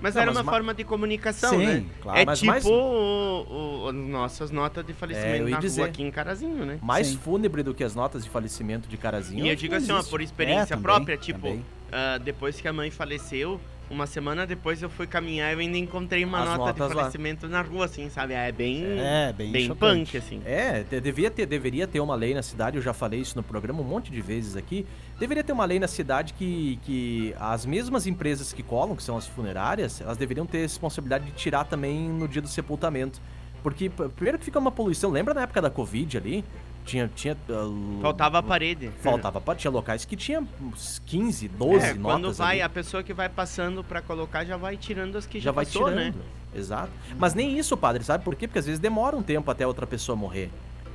Mas 0.00 0.14
Não, 0.14 0.22
era 0.22 0.30
mas 0.30 0.38
uma 0.38 0.44
ma- 0.44 0.52
forma 0.52 0.74
de 0.74 0.84
comunicação, 0.84 1.50
Sim, 1.58 1.66
né? 1.66 1.84
claro. 2.00 2.18
É 2.20 2.24
Mas 2.24 2.38
tipo 2.38 2.50
mais- 2.52 2.64
o, 2.64 2.70
o- 2.70 3.88
as 3.88 3.94
nossas 3.94 4.50
notas 4.50 4.84
de 4.84 4.92
É, 4.92 4.94
falecimento 4.94 5.36
eu 5.42 5.48
ia 5.48 5.54
na 5.56 5.60
dizer. 5.60 5.80
rua 5.82 5.90
aqui 5.90 6.02
em 6.02 6.10
Carazinho, 6.10 6.64
né? 6.64 6.78
Mais 6.82 7.08
Sim. 7.08 7.16
fúnebre 7.18 7.62
do 7.62 7.74
que 7.74 7.82
as 7.82 7.94
notas 7.94 8.22
de 8.24 8.30
falecimento 8.30 8.88
de 8.88 8.96
Carazinho. 8.96 9.44
E 9.44 9.48
eu 9.48 9.56
digo 9.56 9.74
assim, 9.74 9.90
ó, 9.92 10.02
por 10.02 10.20
experiência 10.20 10.74
É, 10.74 10.76
também, 10.76 10.82
própria, 10.82 11.16
tipo, 11.16 11.58
ah, 11.90 12.18
depois 12.18 12.60
que 12.60 12.68
a 12.68 12.72
mãe 12.72 12.90
faleceu, 12.90 13.60
uma 13.90 14.06
semana 14.06 14.46
depois 14.46 14.82
eu 14.82 14.90
fui 14.90 15.06
caminhar 15.06 15.50
e 15.50 15.54
eu 15.54 15.58
ainda 15.60 15.78
encontrei 15.78 16.24
uma 16.24 16.40
As 16.42 16.44
nota 16.58 16.72
de 16.72 16.78
notas 16.80 16.94
lá. 16.96 17.02
falecimento 17.02 17.48
na 17.48 17.62
rua, 17.62 17.86
assim, 17.86 18.08
sabe? 18.10 18.34
É 18.34 18.52
bem, 18.52 18.84
É, 18.98 19.32
bem, 19.32 19.50
bem 19.52 19.66
chocante. 19.66 20.12
punk, 20.12 20.16
assim. 20.16 20.42
É, 20.44 20.82
de- 20.84 21.00
devia 21.00 21.30
ter, 21.30 21.46
deveria 21.46 21.86
ter 21.86 22.00
uma 22.00 22.14
lei 22.14 22.34
na 22.34 22.42
cidade, 22.42 22.76
eu 22.76 22.82
já 22.82 22.92
falei 22.92 23.20
isso 23.20 23.36
no 23.36 23.42
programa 23.42 23.80
um 23.80 23.84
monte 23.84 24.10
de 24.10 24.20
vezes 24.20 24.56
aqui. 24.56 24.86
Deveria 25.18 25.42
ter 25.42 25.52
uma 25.52 25.64
lei 25.64 25.78
na 25.78 25.88
cidade 25.88 26.32
que, 26.34 26.78
que 26.82 27.34
as 27.40 27.64
mesmas 27.66 28.06
empresas 28.06 28.52
que 28.52 28.62
colam, 28.62 28.94
que 28.94 29.02
são 29.02 29.16
as 29.16 29.26
funerárias, 29.26 30.00
elas 30.00 30.16
deveriam 30.16 30.46
ter 30.46 30.58
responsabilidade 30.58 31.24
de 31.26 31.32
tirar 31.32 31.64
também 31.64 32.08
no 32.08 32.28
dia 32.28 32.42
do 32.42 32.48
sepultamento. 32.48 33.20
Porque, 33.62 33.90
primeiro 33.90 34.38
que 34.38 34.44
fica 34.44 34.58
uma 34.58 34.70
poluição, 34.70 35.10
lembra 35.10 35.34
na 35.34 35.42
época 35.42 35.60
da 35.60 35.68
Covid 35.68 36.16
ali? 36.16 36.44
Tinha. 36.88 37.10
tinha 37.14 37.36
ah, 37.50 38.00
Faltava 38.02 38.38
a 38.38 38.42
parede. 38.42 38.90
Faltava, 39.02 39.40
pa- 39.40 39.54
tinha 39.54 39.70
locais 39.70 40.04
que 40.04 40.16
tinha 40.16 40.42
uns 40.60 41.00
15, 41.06 41.48
12 41.48 41.74
É, 41.86 41.94
notas. 41.94 42.02
quando 42.02 42.32
vai, 42.32 42.52
ali. 42.56 42.62
a 42.62 42.68
pessoa 42.68 43.02
que 43.02 43.12
vai 43.12 43.28
passando 43.28 43.84
pra 43.84 44.00
colocar 44.00 44.44
já 44.44 44.56
vai 44.56 44.76
tirando 44.76 45.16
as 45.16 45.26
que 45.26 45.38
já, 45.38 45.44
já 45.46 45.52
vai 45.52 45.64
passou, 45.64 45.88
tirando. 45.90 46.14
né? 46.16 46.22
Exato. 46.54 46.90
Mas 47.18 47.34
nem 47.34 47.58
isso, 47.58 47.76
padre, 47.76 48.02
sabe 48.02 48.24
por 48.24 48.34
quê? 48.34 48.48
Porque 48.48 48.58
às 48.58 48.66
vezes 48.66 48.80
demora 48.80 49.14
um 49.16 49.22
tempo 49.22 49.50
até 49.50 49.66
outra 49.66 49.86
pessoa 49.86 50.16
morrer. 50.16 50.50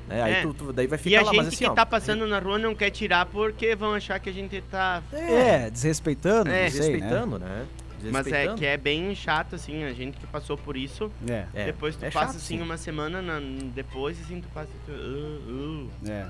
Né? 0.08 0.22
Aí 0.22 0.34
É. 0.34 0.42
tu, 0.42 0.54
tu- 0.54 0.74
daí 0.74 0.88
vai 0.88 0.98
E 0.98 1.02
ficar 1.02 1.20
a 1.20 1.22
lá, 1.22 1.28
gente 1.32 1.38
mas 1.38 1.48
assim, 1.48 1.58
que 1.66 1.70
ó, 1.70 1.74
tá 1.74 1.86
passando 1.86 2.28
na 2.28 2.40
rua 2.40 2.58
não 2.58 2.74
quer 2.76 2.90
tirar 2.90 3.26
porque 3.28 3.76
vão 3.76 3.94
achar 3.94 4.20
que 4.20 4.30
a 4.30 4.34
gente 4.34 4.60
tá... 4.70 5.02
É, 5.14 5.70
desrespeitando, 5.70 6.50
É, 6.50 6.64
não 6.66 6.72
sei, 6.72 6.80
né? 6.80 6.88
desrespeitando, 6.88 7.40
né? 7.40 7.66
Mas 8.12 8.28
é 8.28 8.54
que 8.54 8.66
é 8.66 8.78
bem 8.78 9.14
chato, 9.16 9.56
assim, 9.56 9.84
a 9.84 9.94
gente 9.94 10.18
que 10.18 10.28
passou 10.28 10.58
por 10.58 10.76
isso. 10.76 11.12
É, 11.28 11.46
É, 11.54 11.66
depois 11.66 11.96
tu 11.96 12.04
é 12.06 12.12
passa, 12.12 12.28
chato, 12.28 12.36
assim, 12.38 12.58
sim. 12.58 12.62
uma 12.62 12.78
semana 12.78 13.22
na- 13.22 13.40
depois, 13.74 14.20
assim, 14.22 14.42
tu 14.42 14.48
passa... 14.54 14.70
Tu, 14.86 14.92
uh, 14.92 15.90
uh. 16.06 16.10
é. 16.10 16.28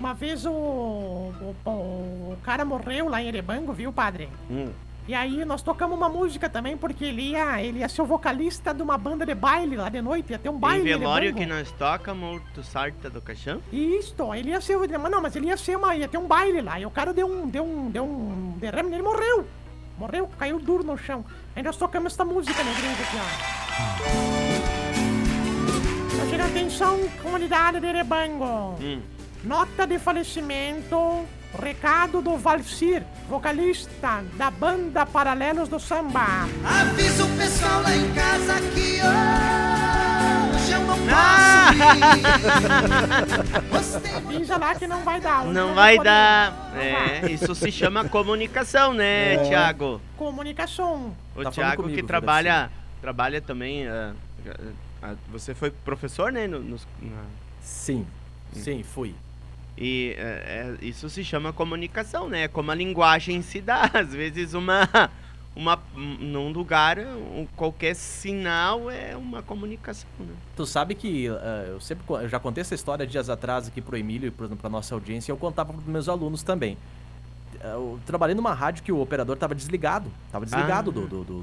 Uma 0.00 0.12
vez 0.12 0.44
o, 0.44 0.50
o, 0.50 1.56
o 1.66 2.36
cara 2.42 2.64
morreu 2.64 3.08
lá 3.08 3.22
em 3.22 3.28
Erebango, 3.28 3.72
viu, 3.72 3.92
padre? 3.92 4.28
Hum. 4.50 4.70
E 5.06 5.12
aí 5.14 5.44
nós 5.44 5.60
tocamos 5.60 5.96
uma 5.96 6.08
música 6.08 6.48
também, 6.48 6.78
porque 6.78 7.04
ele 7.04 7.32
ia, 7.32 7.62
ele 7.62 7.80
ia 7.80 7.88
ser 7.90 8.00
o 8.00 8.06
vocalista 8.06 8.72
de 8.72 8.82
uma 8.82 8.96
banda 8.96 9.26
de 9.26 9.34
baile 9.34 9.76
lá 9.76 9.90
de 9.90 10.00
noite, 10.00 10.30
ia 10.30 10.38
ter 10.38 10.48
um 10.48 10.58
baile 10.58 10.80
em 10.80 10.98
velório 10.98 11.34
que 11.34 11.44
nós 11.44 11.70
toca, 11.72 12.14
morto 12.14 12.62
sarta 12.62 13.10
do 13.10 13.20
caixão. 13.20 13.60
Isto, 13.70 14.34
ele 14.34 14.48
ia 14.48 14.60
ser, 14.62 14.78
mas 14.78 15.10
não, 15.10 15.20
mas 15.20 15.36
ele 15.36 15.48
ia 15.48 15.58
ser 15.58 15.76
uma, 15.76 15.94
ia 15.94 16.08
ter 16.08 16.16
um 16.16 16.26
baile 16.26 16.62
lá, 16.62 16.80
e 16.80 16.86
o 16.86 16.90
cara 16.90 17.12
deu 17.12 17.26
um, 17.26 17.46
deu 17.46 17.64
um, 17.64 17.90
deu 17.90 18.02
um 18.02 18.56
derrame, 18.58 18.94
ele 18.94 19.02
morreu. 19.02 19.46
Morreu, 19.98 20.28
caiu 20.38 20.58
duro 20.58 20.82
no 20.84 20.96
chão. 20.98 21.24
Nós 21.62 21.76
tocamos 21.76 22.12
essa 22.12 22.24
música 22.24 22.62
na 22.62 22.70
igreja 22.72 23.02
aqui, 23.02 23.16
ó. 23.20 23.28
Preste 26.16 26.40
atenção, 26.40 26.98
comunidade 27.22 27.80
de 27.80 27.86
Erebango. 27.86 28.76
Hum. 28.80 29.00
Nota 29.44 29.86
de 29.86 29.98
falecimento, 29.98 31.24
recado 31.62 32.20
do 32.22 32.36
Valcir, 32.36 33.04
vocalista 33.28 34.24
da 34.36 34.50
banda 34.50 35.04
Paralelos 35.04 35.68
do 35.68 35.78
Samba. 35.78 36.48
Avisa 36.64 37.24
o 37.24 37.36
pessoal 37.36 37.82
lá 37.82 37.94
em 37.94 38.12
casa 38.14 38.60
que 38.74 39.00
hoje 39.00 39.80
eu 39.80 39.83
não 40.96 41.14
Ah! 41.16 41.70
posso. 43.70 43.96
Avisa 44.16 44.56
lá 44.58 44.74
que 44.74 44.86
não 44.86 45.02
vai 45.04 45.20
dar. 45.20 45.42
hoje 45.44 45.52
Não 45.52 45.74
vai 45.74 45.98
dar. 45.98 46.72
É, 46.76 47.30
isso 47.30 47.54
se 47.54 47.70
chama 47.72 48.08
comunicação, 48.08 48.92
né, 48.94 49.38
Thiago? 49.48 50.00
Comunicação. 50.16 51.14
O 51.36 51.42
Tá 51.42 51.50
Thiago 51.50 51.82
comigo, 51.82 52.00
que 52.00 52.06
trabalha, 52.06 52.70
trabalha 53.00 53.40
também. 53.40 53.86
ah, 53.88 54.12
ah, 55.02 55.14
você 55.30 55.54
foi 55.54 55.70
professor, 55.70 56.30
né? 56.32 56.46
no- 56.46 56.60
nos- 56.62 56.86
na- 57.00 57.24
Sim, 57.60 58.06
sim, 58.52 58.82
fui. 58.82 59.14
e 59.76 60.14
é, 60.18 60.76
é, 60.80 60.84
isso 60.84 61.08
se 61.10 61.24
chama 61.24 61.52
comunicação, 61.52 62.28
né? 62.28 62.46
Como 62.48 62.70
a 62.70 62.74
linguagem 62.74 63.40
se 63.42 63.60
dá. 63.60 63.90
Às 63.94 64.12
vezes 64.12 64.54
uma. 64.54 64.88
Uma, 65.56 65.78
num 65.96 66.50
lugar, 66.50 66.98
qualquer 67.56 67.94
sinal 67.94 68.90
é 68.90 69.16
uma 69.16 69.40
comunicação, 69.40 70.08
né? 70.18 70.34
Tu 70.56 70.66
sabe 70.66 70.94
que 70.96 71.28
ah, 71.28 71.66
eu 71.68 71.80
sempre 71.80 72.04
eu 72.08 72.28
já 72.28 72.40
contei 72.40 72.60
essa 72.62 72.74
história 72.74 73.06
dias 73.06 73.30
atrás 73.30 73.68
aqui 73.68 73.80
pro 73.80 73.96
Emílio 73.96 74.26
e 74.28 74.30
pra 74.56 74.68
nossa 74.68 74.94
audiência, 74.94 75.30
e 75.30 75.32
eu 75.32 75.36
contava 75.36 75.72
pros 75.72 75.86
meus 75.86 76.08
alunos 76.08 76.42
também. 76.42 76.76
Ah, 77.60 77.68
Eu 77.74 78.00
trabalhei 78.04 78.34
numa 78.34 78.52
rádio 78.52 78.82
que 78.82 78.90
o 78.90 79.00
operador 79.00 79.36
tava 79.36 79.54
desligado. 79.54 80.10
Tava 80.32 80.44
desligado 80.44 80.90
Ah. 80.90 80.92
do, 80.92 81.00
do, 81.06 81.24
do, 81.24 81.42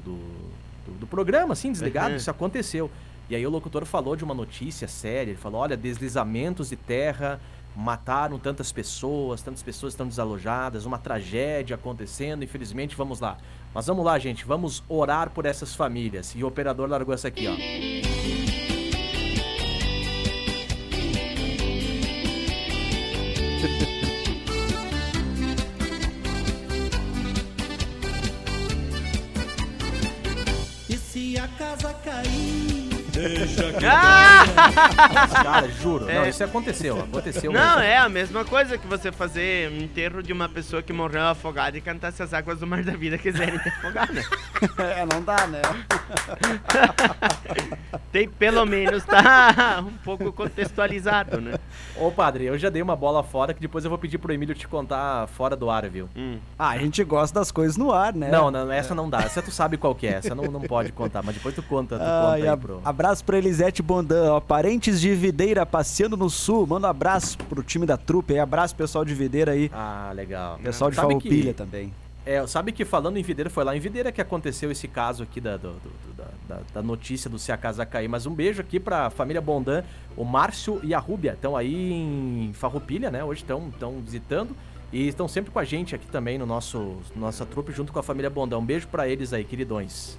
do- 0.86 0.92
do 1.00 1.06
programa, 1.06 1.54
assim, 1.54 1.72
desligado. 1.72 2.10
Uhum. 2.10 2.16
Isso 2.16 2.30
aconteceu. 2.30 2.90
E 3.30 3.36
aí 3.36 3.46
o 3.46 3.50
locutor 3.50 3.86
falou 3.86 4.14
de 4.14 4.24
uma 4.24 4.34
notícia 4.34 4.86
séria. 4.86 5.30
Ele 5.30 5.38
falou: 5.38 5.60
olha, 5.62 5.74
deslizamentos 5.76 6.68
de 6.68 6.76
terra 6.76 7.40
mataram 7.74 8.38
tantas 8.38 8.70
pessoas, 8.70 9.42
tantas 9.42 9.62
pessoas 9.62 9.92
estão 9.92 10.06
desalojadas, 10.06 10.84
uma 10.84 10.98
tragédia 10.98 11.76
acontecendo. 11.76 12.44
Infelizmente, 12.44 12.96
vamos 12.96 13.20
lá. 13.20 13.38
Mas 13.74 13.86
vamos 13.86 14.04
lá, 14.04 14.18
gente, 14.18 14.44
vamos 14.44 14.82
orar 14.88 15.30
por 15.30 15.46
essas 15.46 15.74
famílias. 15.74 16.34
E 16.34 16.44
o 16.44 16.46
operador 16.46 16.88
largou 16.88 17.14
essa 17.14 17.28
aqui, 17.28 17.46
ó. 17.48 17.54
E 30.88 30.96
se 30.98 31.38
a 31.38 31.48
casa 31.48 31.94
cair? 32.04 32.90
Ah! 33.86 34.11
Cara, 35.42 35.68
juro. 35.68 36.06
Não, 36.06 36.24
É. 36.24 36.28
isso 36.28 36.42
aconteceu. 36.44 37.00
Aconteceu. 37.00 37.52
Não, 37.52 37.60
mesmo. 37.76 37.82
é 37.82 37.96
a 37.96 38.08
mesma 38.08 38.44
coisa 38.44 38.76
que 38.78 38.86
você 38.86 39.10
fazer 39.12 39.70
um 39.70 39.78
enterro 39.82 40.22
de 40.22 40.32
uma 40.32 40.48
pessoa 40.48 40.82
que 40.82 40.92
morreu 40.92 41.22
afogada 41.28 41.76
e 41.76 41.80
cantar 41.80 42.12
se 42.12 42.22
as 42.22 42.32
águas 42.34 42.58
do 42.60 42.66
mar 42.66 42.82
da 42.82 42.92
vida 42.96 43.18
quiserem 43.18 43.58
te 43.58 43.68
afogar, 43.68 44.10
né? 44.12 44.22
É, 44.78 45.04
não 45.06 45.20
dá, 45.22 45.46
né? 45.48 45.60
Tem 48.12 48.28
pelo 48.28 48.66
menos 48.66 49.02
tá 49.04 49.82
um 49.88 49.96
pouco 50.04 50.30
contextualizado, 50.32 51.40
né? 51.40 51.54
Ô, 51.96 52.10
padre, 52.10 52.44
eu 52.44 52.58
já 52.58 52.68
dei 52.68 52.82
uma 52.82 52.94
bola 52.94 53.22
fora 53.22 53.54
que 53.54 53.60
depois 53.60 53.84
eu 53.84 53.88
vou 53.88 53.98
pedir 53.98 54.18
pro 54.18 54.32
Emílio 54.32 54.54
te 54.54 54.68
contar 54.68 55.26
fora 55.28 55.56
do 55.56 55.70
ar, 55.70 55.88
viu? 55.88 56.10
Hum. 56.14 56.36
Ah, 56.58 56.68
a 56.70 56.78
gente 56.78 57.02
gosta 57.04 57.40
das 57.40 57.50
coisas 57.50 57.78
no 57.78 57.90
ar, 57.90 58.14
né? 58.14 58.30
Não, 58.30 58.50
não, 58.50 58.70
essa 58.70 58.94
não 58.94 59.08
dá. 59.08 59.20
Essa 59.22 59.40
tu 59.40 59.50
sabe 59.50 59.78
qual 59.78 59.94
que 59.94 60.06
é. 60.06 60.12
Essa 60.12 60.34
não, 60.34 60.44
não 60.44 60.60
pode 60.60 60.92
contar, 60.92 61.22
mas 61.22 61.34
depois 61.34 61.54
tu 61.54 61.62
conta, 61.62 61.96
tu 61.96 62.00
conta 62.04 62.30
Ai, 62.32 62.46
aí 62.46 62.56
pro... 62.56 62.82
Abraço 62.84 63.24
pra 63.24 63.38
Elisete 63.38 63.82
Bondan, 63.82 64.32
ó, 64.34 64.40
parentes 64.40 65.00
de 65.00 65.14
Videira 65.14 65.64
passeando 65.64 66.16
no 66.16 66.28
sul. 66.28 66.66
Manda 66.66 66.86
um 66.88 66.90
abraço 66.90 67.38
pro 67.38 67.62
time 67.62 67.86
da 67.86 67.96
trupe 67.96 68.34
aí, 68.34 68.40
abraço 68.40 68.76
pessoal 68.76 69.04
de 69.06 69.14
Videira 69.14 69.52
aí. 69.52 69.70
Ah, 69.72 70.12
legal. 70.14 70.58
Pessoal 70.62 70.90
de 70.90 70.96
Sabe 70.96 71.08
Farroupilha 71.08 71.52
que- 71.52 71.58
também. 71.58 71.94
É, 72.24 72.46
sabe 72.46 72.70
que 72.70 72.84
falando 72.84 73.16
em 73.16 73.22
Videira, 73.22 73.50
foi 73.50 73.64
lá 73.64 73.76
em 73.76 73.80
Videira 73.80 74.12
que 74.12 74.20
aconteceu 74.20 74.70
esse 74.70 74.86
caso 74.86 75.24
aqui 75.24 75.40
da, 75.40 75.56
do- 75.56 75.72
do- 75.72 76.14
da, 76.16 76.28
da- 76.48 76.62
da 76.74 76.82
notícia 76.82 77.28
do 77.28 77.36
Se 77.38 77.50
a 77.50 77.56
Casa 77.56 77.84
Cair. 77.84 78.08
Mas 78.08 78.26
um 78.26 78.34
beijo 78.34 78.60
aqui 78.60 78.78
pra 78.78 79.10
família 79.10 79.40
Bondan, 79.40 79.82
o 80.16 80.24
Márcio 80.24 80.78
e 80.84 80.94
a 80.94 80.98
Rúbia. 81.00 81.32
Estão 81.32 81.56
aí 81.56 81.92
em 81.92 82.52
Farroupilha, 82.54 83.10
né? 83.10 83.24
Hoje 83.24 83.42
estão 83.42 83.72
visitando. 84.04 84.54
E 84.92 85.08
estão 85.08 85.26
sempre 85.26 85.50
com 85.50 85.58
a 85.58 85.64
gente 85.64 85.94
aqui 85.94 86.06
também 86.06 86.38
no 86.38 86.44
nosso 86.46 86.98
nossa 87.16 87.44
trupe, 87.46 87.72
junto 87.72 87.92
com 87.92 87.98
a 87.98 88.02
família 88.02 88.30
Bondan. 88.30 88.58
Um 88.58 88.64
beijo 88.64 88.86
pra 88.88 89.08
eles 89.08 89.32
aí, 89.32 89.42
queridões. 89.42 90.16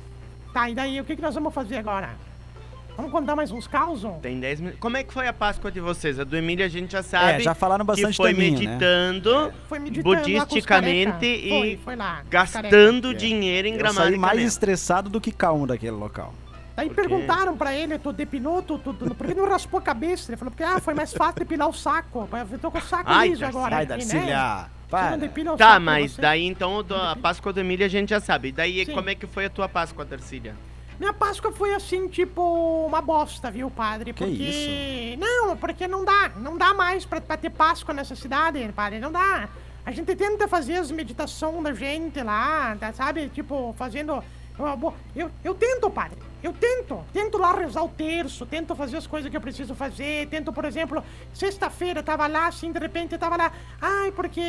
Tá, 0.52 0.70
e 0.70 0.76
daí 0.76 1.00
o 1.00 1.06
que, 1.06 1.16
que 1.16 1.22
nós 1.22 1.34
vamos 1.36 1.54
fazer 1.54 1.78
agora? 1.78 2.10
Vamos 2.96 3.12
contar 3.12 3.36
mais 3.36 3.52
uns 3.52 3.66
causos? 3.68 4.12
Tem 4.22 4.40
10 4.40 4.60
minutos. 4.60 4.80
Como 4.80 4.96
é 4.98 5.04
que 5.04 5.12
foi 5.12 5.28
a 5.28 5.34
Páscoa 5.34 5.72
de 5.72 5.80
vocês? 5.80 6.20
A 6.20 6.24
do 6.24 6.38
Emílio 6.38 6.64
a 6.64 6.70
gente 6.70 6.92
já 6.92 7.02
sabe 7.02 7.34
É, 7.34 7.40
já 7.40 7.56
falaram 7.56 7.84
que 7.84 7.88
bastante 7.88 8.16
foi 8.18 8.34
teminho, 8.34 8.60
né? 8.60 8.66
meditando, 8.68 9.54
Foi 9.68 9.80
meditando 9.80 10.16
budisticamente 10.16 11.26
e 11.26 11.50
Foi, 11.50 11.80
foi 11.84 11.96
lá. 11.96 12.22
gastando 12.30 13.12
É. 13.12 13.14
dinheiro 13.16 13.68
em 13.68 13.72
Eu 13.72 13.78
gramado. 13.80 14.06
saí 14.06 14.14
e 14.14 14.18
mais 14.20 14.40
estressado 14.42 15.10
do 15.10 15.20
que 15.20 15.32
calmo 15.32 15.66
daquele 15.66 15.92
local. 15.92 16.34
Daí 16.76 16.88
Por 16.88 16.96
perguntaram 16.96 17.56
pra 17.58 17.76
ele, 17.76 17.98
tu 18.00 18.12
depinou, 18.14 18.62
tu, 18.62 18.78
tu, 18.80 18.94
tu, 18.94 19.14
por 19.16 19.28
que 19.28 19.34
não 19.34 19.48
raspou 19.48 19.80
a 19.80 19.84
cabeça? 19.84 20.32
Ele 20.32 20.38
falou, 20.38 20.52
porque 20.52 20.64
ah, 20.64 20.80
foi 20.80 20.94
mais 20.94 21.14
fácil 21.14 21.36
depilar 21.40 21.70
o 21.70 21.74
saco. 21.74 22.28
Eu 22.52 22.60
tô 22.60 22.72
com 22.72 22.78
o 22.78 22.82
saco 22.82 23.04
Ai, 23.08 23.30
liso 23.30 23.42
Darcy. 23.42 23.58
agora. 23.58 23.76
Vai, 23.76 23.84
aqui, 23.86 23.90
Darcília. 23.90 24.26
Né? 24.58 24.66
Para. 24.90 25.18
não 25.18 25.58
Tá, 25.58 25.68
saco, 25.70 25.82
mas 25.82 26.12
você- 26.14 26.22
daí 26.22 26.46
então 26.46 26.86
a 26.92 27.16
Páscoa 27.16 27.52
do 27.54 27.60
Emílio 27.60 27.86
a 27.86 27.90
gente 27.90 28.10
já 28.10 28.20
sabe. 28.20 28.52
Daí 28.52 28.86
Sim. 28.86 28.94
como 28.94 29.10
é 29.10 29.16
que 29.16 29.26
foi 29.28 29.46
a 29.46 29.50
tua 29.50 29.68
Páscoa, 29.68 30.06
Darcília? 30.06 30.56
Minha 31.00 31.14
Páscoa 31.14 31.52
foi 31.52 31.74
assim, 31.74 32.08
tipo, 32.08 32.86
uma 32.86 33.02
bosta, 33.02 33.50
viu, 33.50 33.70
padre? 33.70 34.14
Que 34.14 34.24
Porque. 34.24 35.18
Não, 35.20 35.58
porque 35.58 35.88
não 35.88 36.06
dá. 36.06 36.32
Não 36.38 36.58
dá 36.58 36.74
mais 36.74 37.06
pra, 37.06 37.20
pra 37.20 37.38
ter 37.38 37.50
Páscoa 37.50 37.94
nessa 37.94 38.16
cidade, 38.16 38.68
padre. 38.76 39.00
Não 39.00 39.12
dá. 39.12 39.50
A 39.86 39.92
gente 39.92 40.16
tenta 40.16 40.48
fazer 40.48 40.78
as 40.78 40.92
meditações 40.92 41.62
da 41.62 41.74
gente 41.74 42.22
lá, 42.24 42.76
tá, 42.80 42.94
sabe? 42.94 43.30
Tipo, 43.30 43.74
fazendo. 43.78 44.24
Eu, 45.16 45.32
eu, 45.44 45.56
tento, 45.56 45.90
padre. 45.90 46.18
Eu 46.42 46.54
tento. 46.54 47.04
Tento 47.12 47.38
lá 47.38 47.54
rezar 47.54 47.84
o 47.84 47.90
terço, 47.90 48.46
tento 48.46 48.76
fazer 48.76 48.98
as 48.98 49.08
coisas 49.08 49.32
que 49.32 49.36
eu 49.36 49.42
preciso 49.42 49.74
fazer. 49.74 50.28
Tento, 50.28 50.54
por 50.54 50.66
exemplo, 50.66 51.04
sexta-feira 51.34 52.00
eu 52.00 52.04
tava 52.04 52.28
lá, 52.28 52.48
assim, 52.48 52.72
de 52.72 52.78
repente 52.78 53.14
eu 53.14 53.20
tava 53.20 53.36
lá. 53.36 53.52
Ai, 53.82 54.12
porque 54.12 54.42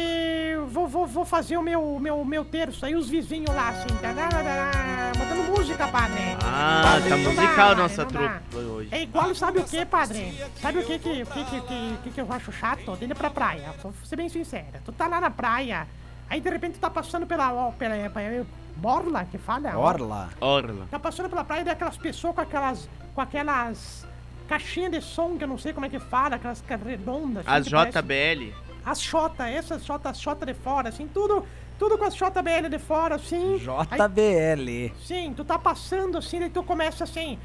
vou, 0.69 0.87
vou, 0.87 1.07
vou 1.07 1.25
fazer 1.25 1.57
o 1.57 1.63
meu, 1.63 1.99
meu, 1.99 2.23
meu 2.25 2.45
terço. 2.45 2.85
Aí 2.85 2.95
os 2.95 3.09
vizinhos 3.09 3.55
lá, 3.55 3.71
assim, 3.71 3.89
tá, 4.03 4.13
tá, 4.13 4.29
tá, 4.29 4.43
tá, 4.43 5.13
botando 5.19 5.57
música, 5.57 5.89
padre. 5.89 6.37
Ah, 6.45 6.83
Padre, 6.85 7.09
tá 7.09 7.17
musical 7.17 7.57
padre, 7.57 7.83
nossa 7.83 8.05
trupe 8.05 8.57
hoje. 8.57 8.89
É 8.91 9.03
igual, 9.03 9.35
sabe 9.35 9.59
o 9.61 9.65
que, 9.65 9.87
padre? 9.87 10.35
Sabe 10.61 10.81
o 10.81 10.85
que 10.85 10.99
que, 10.99 11.25
que, 11.25 11.45
que, 11.45 11.61
que, 12.03 12.11
que, 12.11 12.21
eu 12.21 12.31
acho 12.31 12.53
chato? 12.53 12.95
Dele 12.97 13.15
pra 13.15 13.31
praia. 13.31 13.73
Vou 13.83 13.95
ser 14.05 14.17
bem 14.17 14.29
sincera. 14.29 14.83
Tu 14.85 14.93
tá 14.93 15.07
lá 15.07 15.21
na 15.21 15.31
praia, 15.31 15.87
aí 16.29 16.41
de 16.41 16.51
repente 16.51 16.75
tu 16.75 16.81
tá 16.81 16.91
passando 16.91 17.27
pela. 17.27 17.73
pela, 17.73 18.11
pela 18.11 18.64
Borla, 18.77 19.25
que 19.25 19.39
fala? 19.39 19.77
Orla. 19.77 20.31
Orla. 20.41 20.87
Tá 20.91 20.99
passando 20.99 21.29
pela 21.29 21.45
praia 21.45 21.61
e 21.63 21.65
daquelas 21.65 21.97
pessoas 21.97 22.35
com 22.35 22.41
aquelas. 22.41 22.89
com 23.15 23.21
aquelas. 23.21 24.07
caixinhas 24.49 24.91
de 24.93 25.01
som 25.01 25.39
que 25.39 25.45
eu 25.45 25.49
não 25.49 25.57
sei 25.57 25.73
como 25.73 25.87
é 25.87 25.89
que 25.89 25.99
fala, 25.99 26.37
aquelas 26.37 26.63
redondas. 26.85 27.47
assim, 27.47 27.57
As 27.61 27.69
parece- 27.69 27.99
JBL. 27.99 28.55
As 28.85 29.01
Xota, 29.03 29.49
essas 29.49 29.85
Xota, 29.85 30.11
as 30.11 30.21
Xota 30.21 30.45
de 30.45 30.53
fora, 30.55 30.89
assim, 30.91 31.09
tudo. 31.09 31.47
Tudo 31.79 31.97
com 31.99 32.05
as 32.05 32.15
JBL 32.15 32.69
de 32.71 32.79
fora, 32.79 33.15
assim. 33.17 33.55
Aí- 33.91 33.99
JBL. 33.99 34.93
Sim, 35.01 35.33
tu 35.35 35.45
tá 35.45 35.59
passando 35.59 36.19
assim, 36.19 36.39
daí 36.39 36.51
tu 36.51 36.63
começa 36.63 37.03
assim. 37.05 37.39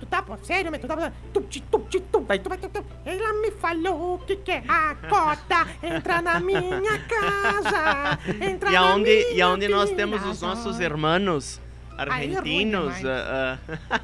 Tu 0.00 0.06
tá, 0.06 0.22
pô, 0.22 0.36
sério, 0.42 0.70
mas 0.70 0.80
tu 0.80 0.86
tá. 0.86 1.12
Tup, 1.32 1.48
ti, 1.48 1.60
tup, 1.60 1.88
ti, 1.88 2.00
tup, 2.00 2.30
aí 2.30 2.38
tu 2.38 2.48
vai, 2.48 2.58
tup. 2.58 2.84
Ela 3.04 3.32
me 3.40 3.50
falou 3.52 4.18
que 4.18 4.36
quer 4.36 4.64
a 4.68 4.94
cota. 5.08 5.66
Entra 5.82 6.20
na 6.22 6.40
minha 6.40 6.98
casa. 7.08 8.18
Entra 8.40 8.70
E 8.70 8.72
na 8.72 8.80
aonde, 8.80 9.10
e 9.10 9.32
minha 9.32 9.46
aonde 9.46 9.68
nós 9.68 9.90
temos 9.90 10.20
os 10.22 10.40
casa. 10.40 10.46
nossos 10.46 10.80
irmãos 10.80 11.60
É 11.96 12.02
argentinos, 12.02 12.94
ah, 13.04 13.58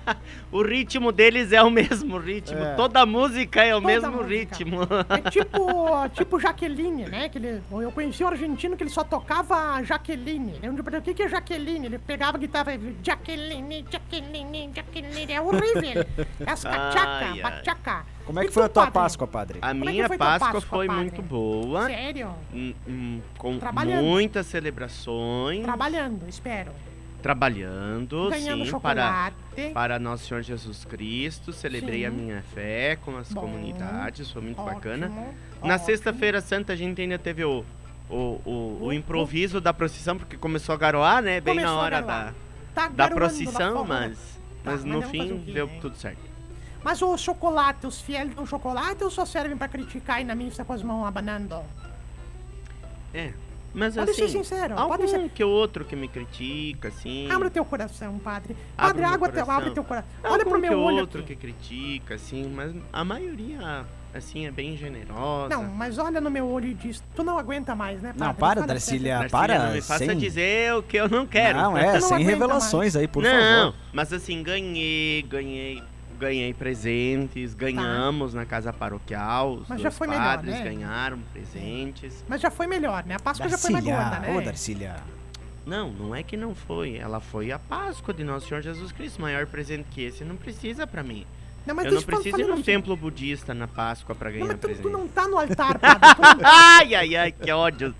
ah, 0.07 0.17
o 0.53 0.63
ritmo 0.63 1.11
deles 1.11 1.53
é 1.53 1.63
o 1.63 1.71
mesmo 1.71 2.19
ritmo. 2.19 2.59
É. 2.59 2.75
Toda 2.75 3.05
música 3.05 3.63
é 3.65 3.75
o 3.75 3.81
Toda 3.81 3.87
mesmo 3.93 4.13
música. 4.13 4.29
ritmo. 4.29 4.79
É 5.09 5.19
tipo, 5.31 6.09
tipo 6.11 6.39
Jaqueline, 6.41 7.07
né? 7.07 7.29
Que 7.29 7.39
ele, 7.39 7.61
eu 7.71 7.91
conheci 7.93 8.23
um 8.23 8.29
argentino 8.29 8.77
que 8.77 8.83
ele 8.85 8.91
só 8.91 9.03
tocava 9.03 9.83
Jaqueline. 9.83 10.55
Eu 10.63 10.73
perguntei, 10.75 10.99
O 10.99 11.03
que, 11.03 11.15
que 11.15 11.23
é 11.25 11.29
Jaqueline? 11.29 11.87
Ele 11.87 11.99
pegava 11.99 12.37
a 12.37 12.41
guitarra 12.41 12.75
e 12.75 12.97
Jaqueline, 13.03 13.85
Jaqueline, 13.91 14.71
Jaqueline. 14.75 15.33
É 15.33 15.41
horrível. 15.41 16.07
É 16.47 16.51
as 16.51 16.65
Ai, 16.65 16.79
bachaca, 16.79 17.27
ai. 17.27 17.41
bachaca. 17.41 18.07
Como 18.25 18.39
é 18.39 18.45
E 18.45 18.47
que 18.47 18.53
foi 18.55 18.63
tu, 18.63 18.67
a 18.67 18.69
tua 18.69 18.83
padre? 18.85 18.93
Páscoa, 19.01 19.27
padre? 19.27 19.59
A 19.61 19.69
Como 19.71 19.83
é 19.85 19.87
que 19.87 19.93
minha 19.93 20.07
foi 20.09 20.17
tua 20.17 20.27
Páscoa, 20.27 20.53
Páscoa, 20.53 20.61
foi 20.79 20.87
padre? 20.87 21.03
muito 21.03 21.23
boa. 21.23 21.87
Sério? 21.87 22.35
hum, 22.55 22.75
hum, 22.87 23.21
Com 23.37 23.59
muitas 24.01 24.47
celebrações. 24.47 25.65
Trabalhando, 25.65 26.29
espero. 26.29 26.71
Trabalhando, 27.21 28.29
Ganhando 28.31 28.65
sim, 28.65 28.71
para, 28.81 29.03
chocolate. 29.07 29.37
para 29.75 29.99
Nosso 29.99 30.27
Senhor 30.27 30.43
Jesus 30.43 30.85
Cristo. 30.85 31.53
Celebrei 31.53 32.01
Sim. 32.01 32.07
a 32.07 32.11
minha 32.11 32.43
fé 32.55 32.97
com 32.97 33.17
as 33.17 33.33
Bom. 33.33 33.43
comunidades, 33.43 34.31
foi 34.31 34.43
muito 34.43 34.61
Ótimo, 34.61 34.75
bacana. 34.75 35.07
ótimo. 35.07 35.35
Na 35.69 35.79
Sexta-feira 35.79 36.41
Santa 36.41 36.73
a 36.73 36.77
gente 36.77 37.01
ainda 37.01 37.19
teve 37.19 37.45
o, 37.45 37.65
o, 38.09 38.15
o, 38.15 38.79
o 38.81 38.85
O- 38.87 38.93
improviso 38.93 39.61
da 39.61 39.73
procissão, 39.73 40.17
porque 40.19 40.37
começou 40.37 40.75
a 40.75 40.79
garoar, 40.79 41.23
né? 41.23 41.41
Bem 41.41 41.57
na 41.61 41.75
hora 41.77 42.01
da, 42.03 42.33
Tá 42.75 42.89
da 42.89 43.09
procissão, 43.09 43.85
mas, 43.85 44.17
Tá, 44.63 44.71
mas 44.73 44.85
mas 44.85 44.85
no 44.85 45.03
fim 45.03 45.41
quê, 45.45 45.53
deu 45.53 45.67
né? 45.67 45.79
tudo 45.81 45.97
certo. 45.97 46.31
Mas 46.83 47.03
o 47.03 47.17
chocolate, 47.19 47.87
os 47.87 48.01
fiéis 48.01 48.35
dão 48.35 48.47
chocolate 48.47 49.05
ou 49.05 49.11
só 49.11 49.27
servem 49.27 49.57
pra 49.57 49.69
criticar 49.69 50.17
aí 50.17 50.25
na 50.25 50.35
missa 50.35 50.65
com 50.65 50.73
as 50.73 50.83
mãos 50.83 51.05
abanando? 51.07 51.57
É. 53.13 53.33
Mas 53.73 53.95
Pode 53.95 54.11
assim, 54.11 54.23
ser 54.23 54.29
sincero, 54.29 54.75
algum 54.77 54.97
pode 54.97 55.09
ser. 55.09 55.29
que 55.31 55.45
outro 55.45 55.85
que 55.85 55.95
me 55.95 56.09
critica, 56.09 56.89
assim. 56.89 57.31
Abre 57.31 57.51
teu 57.51 57.65
coração, 57.65 58.19
padre. 58.19 58.57
Abre 58.77 59.03
Padre, 59.03 59.11
teu, 59.11 59.19
coração. 59.19 59.51
abre 59.55 59.71
teu 59.71 59.85
coração. 59.85 60.11
algum 60.23 60.35
Olha 60.35 60.45
pro 60.45 60.59
meu 60.59 60.71
que 60.71 60.75
olho 60.77 60.97
outro 60.99 61.21
aqui. 61.21 61.37
que 61.37 61.41
critica, 61.41 62.15
assim, 62.17 62.49
mas 62.53 62.75
a 62.93 63.05
maioria, 63.05 63.87
assim, 64.13 64.47
é 64.47 64.51
bem 64.51 64.77
generosa. 64.77 65.55
Não, 65.55 65.63
mas 65.65 65.99
olha 65.99 66.21
no 66.21 66.31
meu 66.31 66.49
olho 66.49 66.67
e 66.67 66.75
diz, 66.75 67.01
tu 67.15 67.23
não 67.23 67.39
aguenta 67.39 67.75
mais, 67.77 68.03
né, 68.03 68.09
padre? 68.09 68.25
Não, 68.27 68.35
para, 68.35 68.61
Darcília. 68.67 69.19
Darcília, 69.21 69.31
para. 69.31 69.67
não 69.67 69.73
me 69.73 69.81
faça 69.83 70.05
sem... 70.05 70.19
dizer 70.19 70.75
o 70.75 70.83
que 70.83 70.97
eu 70.97 71.09
não 71.09 71.25
quero. 71.25 71.61
Não, 71.61 71.79
é, 71.79 71.93
não 71.95 72.01
sem 72.01 72.25
revelações 72.25 72.97
aí, 72.97 73.07
por 73.07 73.23
não, 73.23 73.31
favor. 73.31 73.75
mas 73.93 74.13
assim, 74.13 74.43
ganhei, 74.43 75.23
ganhei, 75.23 75.81
ganhei 76.21 76.53
presentes, 76.55 77.55
ganhamos 77.55 78.35
na 78.35 78.45
casa 78.45 78.73
paroquial, 78.73 79.55
os 79.55 79.69
Tá. 79.69 79.75
Mas 79.75 79.83
já 79.83 79.91
foi 79.91 80.07
melhor, 80.07 80.23
padres 80.23 80.55
né? 80.55 80.63
ganharam 80.63 81.19
presentes. 81.33 82.25
Mas 82.29 82.41
já 82.41 82.51
foi 82.51 82.67
melhor, 82.67 83.05
né? 83.05 83.17
A 83.17 83.19
Páscoa 83.21 83.49
já 83.49 83.59
foi 83.59 83.71
mais 83.71 83.85
gorda, 83.85 84.19
né? 84.21 84.37
ô 84.37 84.41
Darcília. 84.41 84.97
Não, 85.67 85.91
não 85.91 86.15
é 86.15 86.23
que 86.23 86.37
não 86.37 86.55
foi, 86.55 86.97
ela 86.97 87.21
foi 87.21 87.53
a 87.53 87.59
Páscoa 87.59 88.13
de 88.15 88.25
Nosso 88.25 88.49
Senhor 88.49 88.63
Jesus 88.63 88.93
Cristo, 88.93 89.21
maior 89.21 89.47
presente 89.47 89.87
que 89.91 90.03
esse 90.03 90.25
não 90.25 90.37
precisa 90.37 90.87
pra 90.87 91.03
mim. 91.03 91.27
Não, 91.67 91.75
mas 91.75 91.87
eu 91.87 91.93
não 91.93 92.03
preciso 92.03 92.41
ir 92.41 92.47
num 92.47 92.55
assim, 92.55 92.63
templo 92.63 92.97
budista 92.97 93.53
na 93.53 93.69
Páscoa 93.69 94.15
pra 94.15 94.31
Não, 94.31 94.35
ganhar 94.39 94.47
mas 94.49 94.57
tu, 94.57 94.61
presente. 94.61 94.83
tu 94.83 94.91
não 94.91 95.07
tá 95.07 95.29
no 95.29 95.39
altar, 95.39 95.79
padre. 95.79 96.15
Tu 96.15 96.23
não, 96.23 96.41
Ai, 96.43 96.95
ai, 96.95 97.17
ai, 97.17 97.33
que 97.33 97.51
ódio. 97.53 97.95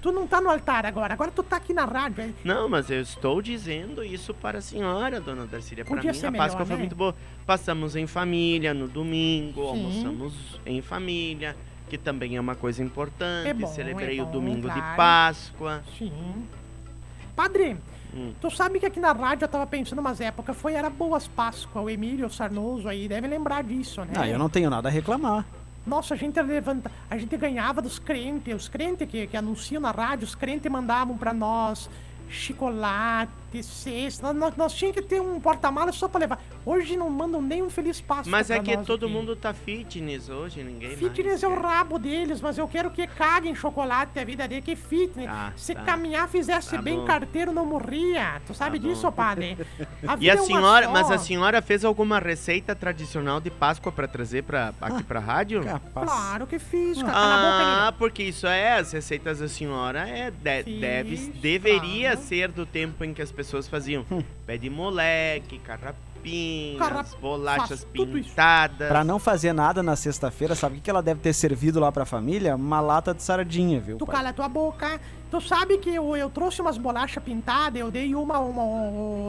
Tu 0.00 0.12
não 0.12 0.26
tá 0.26 0.40
no 0.40 0.50
altar 0.50 0.86
agora. 0.86 1.14
Agora 1.14 1.30
tu 1.30 1.42
tá 1.42 1.56
aqui 1.56 1.72
na 1.74 1.84
rádio. 1.84 2.24
aí. 2.24 2.34
Não, 2.44 2.68
mas 2.68 2.90
eu 2.90 3.00
estou 3.00 3.42
dizendo 3.42 4.02
isso 4.04 4.32
para 4.32 4.58
a 4.58 4.60
senhora, 4.60 5.20
dona 5.20 5.46
Darcília. 5.46 5.84
Para 5.84 6.02
mim, 6.02 6.12
ser 6.12 6.26
a 6.26 6.32
Páscoa 6.32 6.60
melhor, 6.60 6.66
foi 6.66 6.76
né? 6.76 6.82
muito 6.82 6.94
boa. 6.96 7.14
Passamos 7.44 7.96
em 7.96 8.06
família 8.06 8.72
no 8.72 8.86
domingo, 8.86 9.62
Sim. 9.62 9.68
almoçamos 9.68 10.60
em 10.64 10.80
família, 10.80 11.56
que 11.88 11.98
também 11.98 12.36
é 12.36 12.40
uma 12.40 12.54
coisa 12.54 12.82
importante. 12.82 13.48
É 13.48 13.54
bom, 13.54 13.66
Celebrei 13.66 14.18
é 14.18 14.22
o 14.22 14.26
bom, 14.26 14.32
domingo 14.32 14.68
de 14.68 14.74
claro. 14.74 14.96
Páscoa. 14.96 15.82
Sim. 15.98 16.12
Padre, 17.34 17.76
Hum. 18.14 18.32
tu 18.40 18.50
sabe 18.50 18.78
que 18.78 18.84
aqui 18.84 19.00
na 19.00 19.12
rádio 19.12 19.44
eu 19.44 19.48
tava 19.48 19.66
pensando 19.66 19.98
umas 20.00 20.20
épocas, 20.20 20.54
foi, 20.54 20.74
era 20.74 20.90
Boas 20.90 21.26
Páscoa, 21.26 21.80
o 21.80 21.88
Emílio 21.88 22.28
Sarnoso 22.28 22.86
aí, 22.86 23.08
deve 23.08 23.26
lembrar 23.26 23.64
disso, 23.64 24.02
né? 24.02 24.12
Ah, 24.16 24.28
eu 24.28 24.38
não 24.38 24.50
tenho 24.50 24.68
nada 24.68 24.88
a 24.88 24.92
reclamar. 24.92 25.46
Nossa, 25.86 26.14
a 26.14 26.16
gente 26.16 26.40
levanta, 26.40 26.90
a 27.10 27.18
gente 27.18 27.36
ganhava 27.36 27.82
dos 27.82 27.98
crentes, 27.98 28.54
os 28.54 28.68
crentes 28.68 29.08
que, 29.08 29.26
que 29.26 29.36
anunciam 29.36 29.80
na 29.80 29.90
rádio, 29.90 30.24
os 30.24 30.34
crentes 30.34 30.70
mandavam 30.70 31.16
pra 31.16 31.34
nós 31.34 31.90
chocolate, 32.28 33.32
cesta. 33.60 34.22
Nós, 34.28 34.36
nós, 34.36 34.56
nós 34.56 34.72
tínhamos 34.72 35.00
que 35.00 35.06
ter 35.08 35.20
um 35.20 35.40
porta-malas 35.40 35.96
só 35.96 36.06
pra 36.06 36.20
levar. 36.20 36.40
Hoje 36.64 36.96
não 36.96 37.10
mandam 37.10 37.42
nem 37.42 37.60
um 37.60 37.68
feliz 37.68 38.00
Páscoa 38.00 38.30
Mas 38.30 38.50
é 38.50 38.60
que 38.60 38.76
nós 38.76 38.86
todo 38.86 39.06
aqui. 39.06 39.12
mundo 39.14 39.34
tá 39.34 39.52
fitness 39.52 40.28
hoje, 40.28 40.62
ninguém 40.62 40.96
Fitness 40.96 41.42
mais 41.42 41.42
é 41.42 41.48
o 41.48 41.60
rabo 41.60 41.98
deles, 41.98 42.40
mas 42.40 42.56
eu 42.56 42.68
quero 42.68 42.90
que 42.92 43.04
caguem 43.08 43.52
chocolate 43.54 44.16
a 44.20 44.24
vida 44.24 44.46
dele, 44.46 44.62
que 44.62 44.76
fitness. 44.76 45.28
Ah, 45.28 45.52
Se 45.56 45.74
tá. 45.74 45.82
caminhar, 45.82 46.28
fizesse 46.28 46.70
Tá 46.76 46.80
bem 46.80 46.98
bom. 47.00 47.04
carteiro, 47.04 47.50
não 47.52 47.66
morria. 47.66 48.40
Tu 48.46 48.54
sabe 48.54 48.78
Tá 48.78 48.86
disso, 48.86 49.02
bom. 49.06 49.12
padre? 49.12 49.56
A 50.06 50.16
E 50.20 50.30
a 50.30 50.34
é 50.34 50.36
senhora, 50.36 50.86
só. 50.86 50.92
mas 50.92 51.10
a 51.10 51.18
senhora 51.18 51.60
fez 51.60 51.84
alguma 51.84 52.20
receita 52.20 52.76
tradicional 52.76 53.40
de 53.40 53.50
Páscoa 53.50 53.90
pra 53.90 54.06
trazer 54.06 54.44
pra, 54.44 54.72
aqui 54.80 55.02
pra 55.02 55.18
rádio? 55.18 55.64
Capaz. 55.64 56.08
Claro 56.10 56.46
que 56.46 56.58
fiz, 56.60 57.00
cara. 57.02 57.12
Tá 57.12 57.18
na 57.28 57.36
boca, 57.36 57.48
Ah, 57.64 57.76
menino. 57.80 57.92
porque 57.98 58.22
isso 58.22 58.46
é, 58.46 58.78
as 58.78 58.92
receitas 58.92 59.38
da 59.40 59.48
senhora 59.48 60.08
é, 60.08 60.30
de- 60.30 60.62
Fiz, 60.62 60.80
deve, 60.80 61.16
deveria 61.40 62.10
claro. 62.12 62.26
ser 62.26 62.52
do 62.52 62.64
tempo 62.66 63.02
em 63.04 63.12
que 63.14 63.20
as 63.22 63.30
pessoas 63.30 63.41
faziam 63.68 64.04
pé 64.46 64.56
de 64.56 64.68
moleque, 64.70 65.58
carrapinhas, 65.58 66.78
Carrap- 66.78 67.20
bolachas 67.20 67.84
pintadas. 67.84 68.88
Pra 68.88 69.02
não 69.02 69.18
fazer 69.18 69.52
nada 69.52 69.82
na 69.82 69.96
sexta-feira, 69.96 70.54
sabe 70.54 70.78
o 70.78 70.80
que 70.80 70.88
ela 70.90 71.02
deve 71.02 71.20
ter 71.20 71.32
servido 71.32 71.80
lá 71.80 71.90
pra 71.90 72.04
família? 72.04 72.54
Uma 72.54 72.80
lata 72.80 73.12
de 73.12 73.22
sardinha, 73.22 73.80
viu? 73.80 73.98
Tu 73.98 74.06
pai? 74.06 74.16
cala 74.16 74.32
tua 74.32 74.48
boca. 74.48 75.00
Tu 75.30 75.40
sabe 75.40 75.78
que 75.78 75.88
eu, 75.88 76.14
eu 76.14 76.28
trouxe 76.28 76.60
umas 76.60 76.76
bolachas 76.76 77.22
pintadas, 77.24 77.80
eu 77.80 77.90
dei 77.90 78.14
uma, 78.14 78.38
uma, 78.38 78.62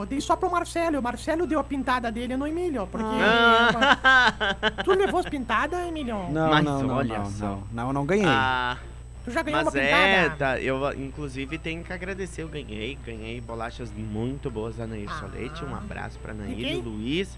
eu 0.01 0.05
dei 0.05 0.19
só 0.19 0.35
pro 0.35 0.51
Marcelo. 0.51 0.99
O 0.99 1.01
Marcelo 1.01 1.47
deu 1.47 1.59
a 1.59 1.63
pintada 1.63 2.11
dele 2.11 2.35
no 2.35 2.45
Emílio, 2.45 2.85
porque... 2.91 3.05
Ah. 3.07 4.45
tu 4.83 4.91
levou 4.91 5.21
as 5.21 5.25
pintadas, 5.27 5.79
Emílio? 5.87 6.29
Não, 6.29 6.49
Mas 6.49 6.63
não, 6.63 6.83
não, 6.83 6.95
olha 6.97 7.19
não, 7.19 7.25
só. 7.31 7.45
não, 7.45 7.63
não, 7.71 7.87
eu 7.87 7.93
não 7.93 8.05
ganhei. 8.05 8.25
Ah, 8.27 8.77
Tu 9.23 9.31
já 9.31 9.41
ganhou 9.41 9.63
mas 9.63 9.73
uma 9.73 9.81
é, 9.81 10.23
pintada? 10.23 10.35
tá, 10.35 10.61
eu 10.61 10.93
inclusive 10.93 11.57
tenho 11.57 11.83
que 11.83 11.93
agradecer, 11.93 12.43
eu 12.43 12.49
ganhei, 12.49 12.97
ganhei 13.05 13.39
bolachas 13.39 13.91
muito 13.91 14.51
boas 14.51 14.75
da 14.75 14.85
Nair 14.85 15.09
Ah. 15.09 15.19
Solete, 15.19 15.63
um 15.63 15.73
abraço 15.73 16.19
pra 16.19 16.33
Nair 16.33 16.59
e 16.59 16.75
o 16.75 16.81
Luiz, 16.81 17.37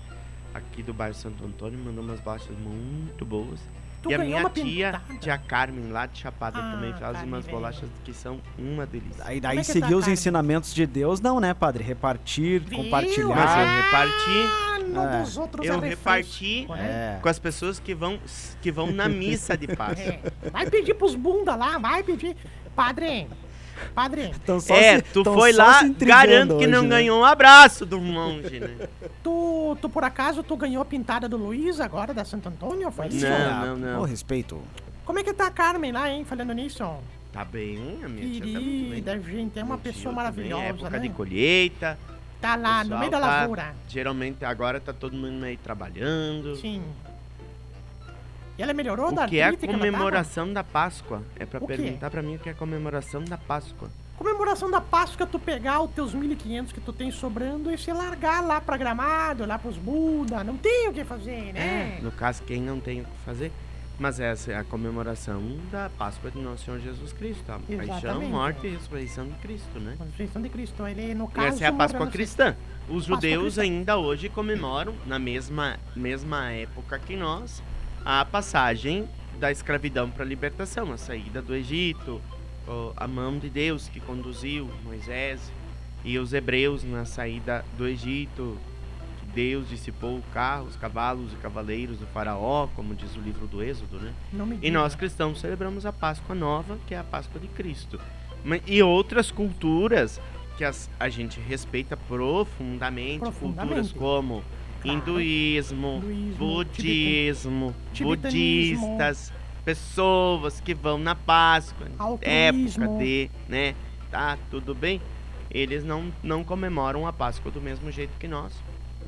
aqui 0.53 0.81
do 0.81 0.93
bairro 0.93 1.13
Santo 1.13 1.45
Antônio, 1.45 1.77
mandou 1.77 2.03
umas 2.03 2.19
bolachas 2.19 2.57
muito 2.57 3.23
boas. 3.23 3.59
Tu 4.05 4.11
e 4.11 4.15
a 4.15 4.17
minha 4.19 4.39
uma 4.39 4.49
tia, 4.49 4.91
pintada? 5.01 5.19
tia 5.19 5.37
Carmen, 5.37 5.91
lá 5.91 6.05
de 6.05 6.19
Chapada, 6.19 6.59
Ah, 6.59 6.71
também 6.73 6.91
faz 6.91 7.01
Carmen, 7.01 7.25
umas 7.27 7.45
velho. 7.45 7.57
bolachas 7.57 7.89
que 8.03 8.13
são 8.13 8.39
uma 8.57 8.85
delícia. 8.85 9.23
Aí 9.25 9.41
daí 9.41 9.57
é 9.57 9.61
que 9.61 9.67
seguir 9.67 9.81
tá, 9.81 9.95
os 9.95 10.01
Carmen? 10.01 10.13
ensinamentos 10.13 10.73
de 10.73 10.85
Deus, 10.85 11.19
não, 11.19 11.39
né, 11.39 11.53
padre? 11.53 11.83
Repartir, 11.83 12.61
Viu? 12.61 12.77
Mas 12.77 12.85
compartilhar. 12.85 13.23
eu 13.27 13.83
reparti, 13.83 14.65
Ah, 14.97 15.15
É. 15.17 15.21
dos 15.23 15.35
outros 15.37 15.65
eu 15.65 15.83
é 15.83 15.89
reparti? 15.89 16.67
É. 16.77 17.17
com 17.21 17.27
as 17.27 17.39
pessoas 17.39 17.79
que 17.79 17.93
vão, 17.93 18.19
que 18.61 18.71
vão 18.71 18.91
na 18.91 19.09
missa 19.09 19.57
de 19.57 19.67
Páscoa. 19.75 19.99
É. 20.13 20.19
Vai 20.51 20.69
pedir 20.69 20.93
pros 20.93 21.15
bunda 21.15 21.55
lá, 21.55 21.77
vai 21.79 22.01
pedir. 22.03 22.35
Padre, 22.75 23.27
padre, 23.89 24.31
Tão 24.45 24.59
só 24.59 24.75
É, 24.75 24.97
se- 24.97 25.01
tu 25.13 25.23
tão 25.23 25.33
foi 25.33 25.53
só 25.53 25.63
lá, 25.63 25.81
garanto 25.99 26.57
que 26.57 26.67
não 26.67 26.79
hoje, 26.79 26.87
né? 26.87 26.95
ganhou 26.97 27.19
um 27.21 27.25
abraço 27.25 27.85
do 27.85 27.99
monge, 27.99 28.59
né? 28.59 28.75
tu, 29.23 29.77
tu 29.81 29.89
por 29.89 30.03
acaso 30.03 30.43
tu 30.43 30.55
ganhou 30.57 30.81
a 30.81 30.85
pintada 30.85 31.27
do 31.29 31.37
Luiz 31.37 31.79
agora 31.79 32.13
da 32.13 32.23
Santo 32.25 32.49
Antônio? 32.49 32.89
Foi 32.91 33.07
isso? 33.07 33.25
Não, 33.27 33.65
não, 33.67 33.75
não. 33.77 34.01
ô, 34.01 34.03
respeito. 34.05 34.61
Como 35.05 35.19
é 35.19 35.23
que 35.23 35.33
tá 35.33 35.47
a 35.47 35.51
Carmen 35.51 35.91
lá, 35.91 36.09
hein, 36.09 36.25
falando 36.25 36.53
nisso? 36.53 36.83
Tá 37.31 37.43
bem, 37.45 37.99
a 38.03 38.07
minha 38.07 38.29
tia 38.31 38.53
tá. 38.53 38.59
Querida, 38.59 39.19
gente, 39.21 39.59
é 39.59 39.63
uma 39.63 39.77
pessoa 39.77 40.03
também, 40.15 40.15
maravilhosa, 40.15 40.63
época 40.63 40.89
né? 40.91 40.99
de 40.99 41.09
colheita, 41.09 41.97
Tá 42.41 42.55
lá, 42.55 42.83
no 42.83 42.97
meio 42.99 43.09
da 43.11 43.19
tá- 43.19 43.27
lavoura. 43.27 43.73
Geralmente 43.87 44.45
agora 44.45 44.79
tá 44.79 44.93
todo 44.93 45.15
mundo 45.15 45.33
meio 45.41 45.57
trabalhando. 45.57 46.55
Sim. 46.57 46.81
E 48.57 48.63
ela 48.63 48.73
melhorou 48.73 49.11
da 49.13 49.25
O 49.25 49.27
que 49.27 49.39
é 49.39 49.45
a 49.47 49.57
comemoração 49.57 50.51
da 50.51 50.63
Páscoa? 50.63 51.21
É 51.37 51.45
quê? 51.45 51.57
perguntar 51.59 52.09
pra 52.09 52.21
mim 52.21 52.35
o 52.35 52.39
que 52.39 52.49
é 52.49 52.51
a 52.53 52.55
comemoração 52.55 53.23
da 53.23 53.37
Páscoa. 53.37 53.89
Comemoração 54.17 54.71
da 54.71 54.79
Páscoa, 54.79 55.27
tu 55.27 55.37
pegar 55.37 55.81
os 55.81 55.91
teus 55.91 56.15
1.500 56.15 56.71
que 56.71 56.79
tu 56.79 56.93
tem 56.93 57.11
sobrando 57.11 57.69
e 57.69 57.77
se 57.77 57.91
largar 57.91 58.41
lá 58.41 58.61
pra 58.61 58.77
Gramado, 58.77 59.45
lá 59.45 59.59
pros 59.59 59.77
Buda. 59.77 60.41
Não 60.41 60.55
tem 60.55 60.87
o 60.87 60.93
que 60.93 61.03
fazer, 61.03 61.51
né? 61.53 61.99
No 62.01 62.11
caso, 62.11 62.41
quem 62.43 62.61
não 62.61 62.79
tem 62.79 63.01
o 63.01 63.03
que 63.03 63.17
fazer. 63.25 63.51
Mas 63.97 64.19
essa 64.19 64.51
é 64.51 64.55
a 64.57 64.63
comemoração 64.63 65.41
da 65.71 65.89
Páscoa 65.97 66.29
de 66.29 66.37
Nosso 66.39 66.65
Senhor 66.65 66.79
Jesus 66.79 67.13
Cristo. 67.13 67.49
A 67.49 67.59
paixão, 67.59 67.81
Exatamente. 67.83 68.29
morte 68.31 68.67
e 68.67 68.69
ressurreição 68.71 69.25
de 69.25 69.33
Cristo, 69.35 69.79
né? 69.79 69.95
A 69.99 70.03
ressurreição 70.03 70.41
de 70.41 70.49
Cristo. 70.49 70.87
Ele, 70.87 71.13
no 71.13 71.25
E 71.25 71.27
caso... 71.29 71.47
essa 71.47 71.63
é 71.63 71.67
a 71.67 71.71
Páscoa 71.73 72.07
cristã. 72.07 72.55
Os 72.89 73.05
judeus 73.05 73.55
cristã. 73.55 73.61
ainda 73.61 73.97
hoje 73.97 74.27
comemoram, 74.27 74.93
na 75.05 75.17
mesma, 75.17 75.77
mesma 75.95 76.51
época 76.51 76.99
que 76.99 77.15
nós, 77.15 77.63
a 78.05 78.23
passagem 78.23 79.07
da 79.39 79.51
escravidão 79.51 80.09
para 80.09 80.23
a 80.23 80.27
libertação, 80.27 80.91
a 80.93 80.97
saída 80.97 81.41
do 81.41 81.55
Egito, 81.55 82.21
a 82.95 83.07
mão 83.07 83.37
de 83.37 83.49
Deus 83.49 83.87
que 83.89 83.99
conduziu 83.99 84.69
Moisés 84.83 85.51
e 86.03 86.17
os 86.17 86.33
hebreus 86.33 86.83
na 86.83 87.03
saída 87.05 87.65
do 87.77 87.87
Egito. 87.87 88.57
que 89.19 89.25
Deus 89.33 89.67
dissipou 89.69 90.21
carros, 90.33 90.75
cavalos 90.75 91.33
e 91.33 91.35
cavaleiros 91.37 91.97
do 91.97 92.05
faraó, 92.07 92.67
como 92.75 92.95
diz 92.95 93.15
o 93.15 93.19
livro 93.19 93.47
do 93.47 93.61
Êxodo, 93.61 93.99
né? 93.99 94.13
E 94.61 94.71
nós 94.71 94.95
cristãos 94.95 95.39
celebramos 95.41 95.85
a 95.85 95.91
Páscoa 95.91 96.33
Nova, 96.35 96.77
que 96.87 96.93
é 96.93 96.99
a 96.99 97.03
Páscoa 97.03 97.39
de 97.41 97.47
Cristo. 97.47 97.99
E 98.67 98.81
outras 98.83 99.31
culturas 99.31 100.21
que 100.57 100.63
a 100.63 101.09
gente 101.09 101.39
respeita 101.39 101.97
profundamente, 101.97 103.19
Profundamente. 103.19 103.67
culturas 103.67 103.91
como. 103.91 104.43
Hinduísmo, 104.85 105.97
Hinduísmo, 105.97 106.35
budismo, 106.37 107.75
budistas, 108.01 109.33
pessoas 109.63 110.59
que 110.61 110.73
vão 110.73 110.97
na 110.97 111.15
Páscoa, 111.15 111.87
época 112.21 112.87
de, 112.99 113.29
né, 113.47 113.75
tá 114.11 114.37
tudo 114.49 114.75
bem. 114.75 115.01
Eles 115.49 115.83
não, 115.83 116.11
não 116.21 116.43
comemoram 116.43 117.07
a 117.07 117.13
Páscoa 117.13 117.51
do 117.51 117.61
mesmo 117.61 117.91
jeito 117.91 118.17
que 118.19 118.27
nós. 118.27 118.53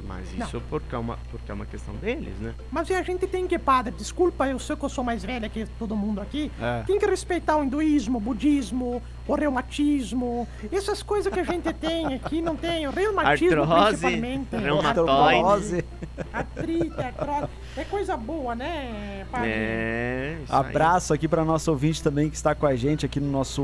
Mas 0.05 0.33
Não. 0.37 0.45
isso 0.45 0.61
porque 0.69 0.93
é, 0.95 0.97
uma, 0.97 1.17
porque 1.31 1.51
é 1.51 1.53
uma 1.53 1.65
questão 1.65 1.93
deles, 1.95 2.37
né? 2.39 2.53
Mas 2.71 2.89
e 2.89 2.93
a 2.93 3.01
gente 3.03 3.27
tem 3.27 3.47
que, 3.47 3.57
padre, 3.57 3.93
desculpa, 3.97 4.47
eu 4.47 4.59
sei 4.59 4.75
que 4.75 4.83
eu 4.85 4.89
sou 4.89 5.03
mais 5.03 5.23
velha 5.23 5.49
que 5.49 5.65
todo 5.79 5.95
mundo 5.95 6.21
aqui. 6.21 6.51
É. 6.61 6.83
Tem 6.85 6.97
que 6.99 7.05
respeitar 7.05 7.57
o 7.57 7.63
hinduísmo, 7.63 8.17
o 8.17 8.21
budismo, 8.21 9.01
o 9.27 9.35
reumatismo. 9.35 10.47
Essas 10.71 11.03
coisas 11.03 11.31
que 11.33 11.39
a 11.39 11.43
gente 11.43 11.71
tem 11.73 12.13
aqui, 12.13 12.41
não 12.41 12.55
tem. 12.55 12.87
O 12.87 12.91
reumatismo, 12.91 13.61
Artrose, 13.63 13.97
principalmente. 13.97 14.55
reumatoide. 14.55 15.09
Artrose. 15.35 15.85
Artrite, 16.33 17.01
artrose. 17.01 17.47
É 17.77 17.83
coisa 17.85 18.17
boa, 18.17 18.55
né, 18.55 19.25
padre? 19.31 19.49
É, 19.51 20.37
isso 20.43 20.53
aí. 20.53 20.59
Abraço 20.59 21.13
aqui 21.13 21.27
para 21.27 21.45
nosso 21.45 21.69
ouvinte 21.69 22.01
também 22.01 22.29
que 22.29 22.35
está 22.35 22.55
com 22.55 22.65
a 22.65 22.75
gente 22.75 23.05
aqui 23.05 23.19
no 23.19 23.29
nosso 23.31 23.61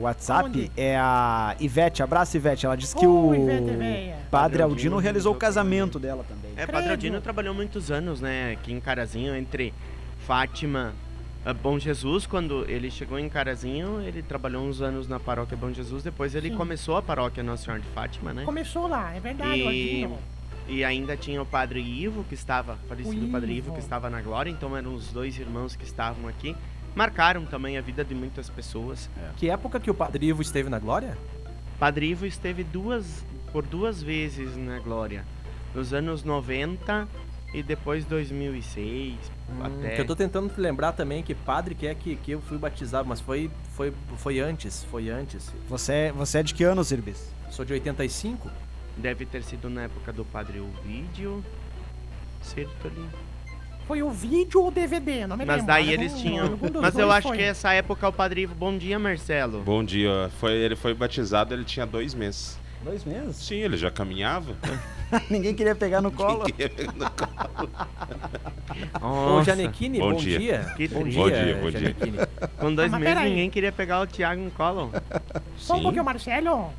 WhatsApp. 0.00 0.48
Onde? 0.50 0.70
É 0.76 0.96
a 0.98 1.56
Ivete. 1.58 2.02
Abraço, 2.02 2.36
Ivete. 2.36 2.66
Ela 2.66 2.76
disse 2.76 2.94
que 2.94 3.06
o 3.06 3.34
Ivete, 3.34 3.70
véia. 3.76 4.14
Padre 4.14 4.20
Padre 4.30 4.62
Aldino 4.62 4.76
Aldino 4.94 4.98
realizou 4.98 5.32
o 5.34 5.36
casamento 5.36 5.98
dela 5.98 6.24
também. 6.28 6.50
É, 6.52 6.62
Credo. 6.64 6.72
Padre 6.72 6.90
Aldino 6.90 7.20
trabalhou 7.20 7.54
muitos 7.54 7.90
anos, 7.90 8.20
né, 8.20 8.52
aqui 8.52 8.72
em 8.72 8.80
Carazinho, 8.80 9.34
entre 9.34 9.72
Fátima 10.26 10.92
a 11.44 11.54
Bom 11.54 11.78
Jesus. 11.78 12.26
Quando 12.26 12.64
ele 12.68 12.90
chegou 12.90 13.18
em 13.18 13.28
Carazinho, 13.28 14.00
ele 14.02 14.22
trabalhou 14.22 14.62
uns 14.62 14.82
anos 14.82 15.08
na 15.08 15.18
paróquia 15.18 15.56
Bom 15.56 15.72
Jesus. 15.72 16.02
Depois 16.02 16.34
ele 16.34 16.50
Sim. 16.50 16.56
começou 16.56 16.96
a 16.96 17.02
paróquia 17.02 17.42
Nossa 17.42 17.64
Senhora 17.64 17.80
de 17.82 17.88
Fátima, 17.88 18.32
né? 18.34 18.44
Começou 18.44 18.86
lá, 18.86 19.14
é 19.14 19.20
verdade, 19.20 19.58
E- 19.58 19.66
Aldino. 20.06 20.18
E 20.70 20.84
ainda 20.84 21.16
tinha 21.16 21.42
o 21.42 21.44
Padre 21.44 21.80
Ivo, 21.80 22.22
que 22.22 22.34
estava, 22.34 22.76
falecido 22.88 23.26
O 23.26 23.30
Padre 23.30 23.54
Ivo, 23.54 23.72
que 23.72 23.80
estava 23.80 24.08
na 24.08 24.22
glória. 24.22 24.50
Então 24.50 24.76
eram 24.76 24.94
os 24.94 25.08
dois 25.08 25.36
irmãos 25.36 25.74
que 25.74 25.84
estavam 25.84 26.28
aqui. 26.28 26.56
Marcaram 26.94 27.44
também 27.44 27.76
a 27.76 27.80
vida 27.80 28.04
de 28.04 28.14
muitas 28.14 28.48
pessoas. 28.48 29.10
Que 29.36 29.50
época 29.50 29.80
que 29.80 29.90
o 29.90 29.94
Padre 29.94 30.26
Ivo 30.26 30.40
esteve 30.40 30.70
na 30.70 30.78
glória? 30.78 31.18
Padre 31.78 32.10
Ivo 32.10 32.24
esteve 32.24 32.62
duas, 32.62 33.24
por 33.52 33.66
duas 33.66 34.00
vezes 34.00 34.56
na 34.56 34.78
glória. 34.78 35.26
Nos 35.74 35.92
anos 35.92 36.22
90 36.22 37.08
e 37.52 37.64
depois 37.64 38.04
2006. 38.04 39.16
até... 39.60 39.96
Que 39.96 40.00
eu 40.00 40.06
tô 40.06 40.14
tentando 40.14 40.52
te 40.52 40.60
lembrar 40.60 40.92
também 40.92 41.20
que 41.22 41.34
padre 41.34 41.74
que 41.74 41.86
é 41.86 41.94
que, 41.96 42.14
que 42.14 42.30
eu 42.30 42.40
fui 42.40 42.58
batizado, 42.58 43.08
mas 43.08 43.20
foi, 43.20 43.50
foi, 43.72 43.92
foi 44.18 44.38
antes, 44.38 44.84
foi 44.84 45.10
antes. 45.10 45.52
Você, 45.68 45.92
é- 45.92 46.12
você 46.12 46.38
é 46.38 46.42
de 46.44 46.54
que 46.54 46.62
ano, 46.62 46.82
Zirbis? 46.84 47.32
Sou 47.50 47.64
de 47.64 47.72
85? 47.72 48.48
Deve 49.00 49.24
ter 49.24 49.42
sido 49.42 49.70
na 49.70 49.82
época 49.84 50.12
do 50.12 50.24
Padre 50.24 50.60
Ovídio. 50.60 51.44
Certo 52.42 52.86
ali. 52.88 53.06
Foi 53.86 54.02
o 54.02 54.10
vídeo 54.10 54.60
ou 54.60 54.68
o 54.68 54.70
DVD, 54.70 55.26
não 55.26 55.36
me 55.36 55.44
Mas 55.44 55.56
lembro. 55.56 55.66
daí 55.66 55.90
Algum- 55.90 56.02
eles 56.02 56.18
tinham. 56.20 56.46
algum 56.46 56.68
dos 56.70 56.80
Mas 56.82 56.94
eu 56.94 57.06
dois 57.06 57.18
acho 57.18 57.28
foi. 57.28 57.36
que 57.38 57.42
essa 57.42 57.72
época 57.72 58.08
o 58.08 58.12
Padre 58.12 58.42
Ivo. 58.42 58.54
Bom 58.54 58.76
dia, 58.78 58.98
Marcelo. 58.98 59.62
Bom 59.62 59.82
dia. 59.82 60.30
Foi, 60.38 60.52
ele 60.52 60.76
foi 60.76 60.94
batizado, 60.94 61.52
ele 61.54 61.64
tinha 61.64 61.84
dois 61.86 62.14
meses. 62.14 62.58
Dois 62.84 63.04
meses? 63.04 63.36
Sim, 63.36 63.56
ele 63.56 63.76
já 63.76 63.90
caminhava. 63.90 64.54
Ninguém 65.28 65.54
queria 65.54 65.74
pegar 65.74 66.00
no 66.00 66.10
colo. 66.12 66.44
Ô, 69.00 69.06
Nossa, 69.06 69.50
Janequine, 69.56 69.98
bom, 69.98 70.12
Bom 70.12 70.18
dia. 70.18 70.38
dia. 70.38 70.72
Que 70.76 70.88
Bom 70.88 71.00
triste. 71.02 71.16
dia, 71.16 71.22
Bom 71.22 71.30
dia, 71.30 71.54
bom 71.56 71.70
dia. 71.70 71.80
Janequine. 71.80 72.18
Com 72.58 72.74
dois 72.74 72.88
Ah, 72.92 72.98
mas 72.98 73.00
meses 73.00 73.14
peraí. 73.14 73.30
ninguém 73.30 73.50
queria 73.50 73.72
pegar 73.72 74.00
o 74.00 74.06
Thiago 74.06 74.40
no 74.42 74.50
colo. 74.52 74.92
Só 75.56 75.74
um 75.74 75.76
Sim. 75.78 75.82
pouquinho, 75.82 76.04
Marcelo. 76.04 76.72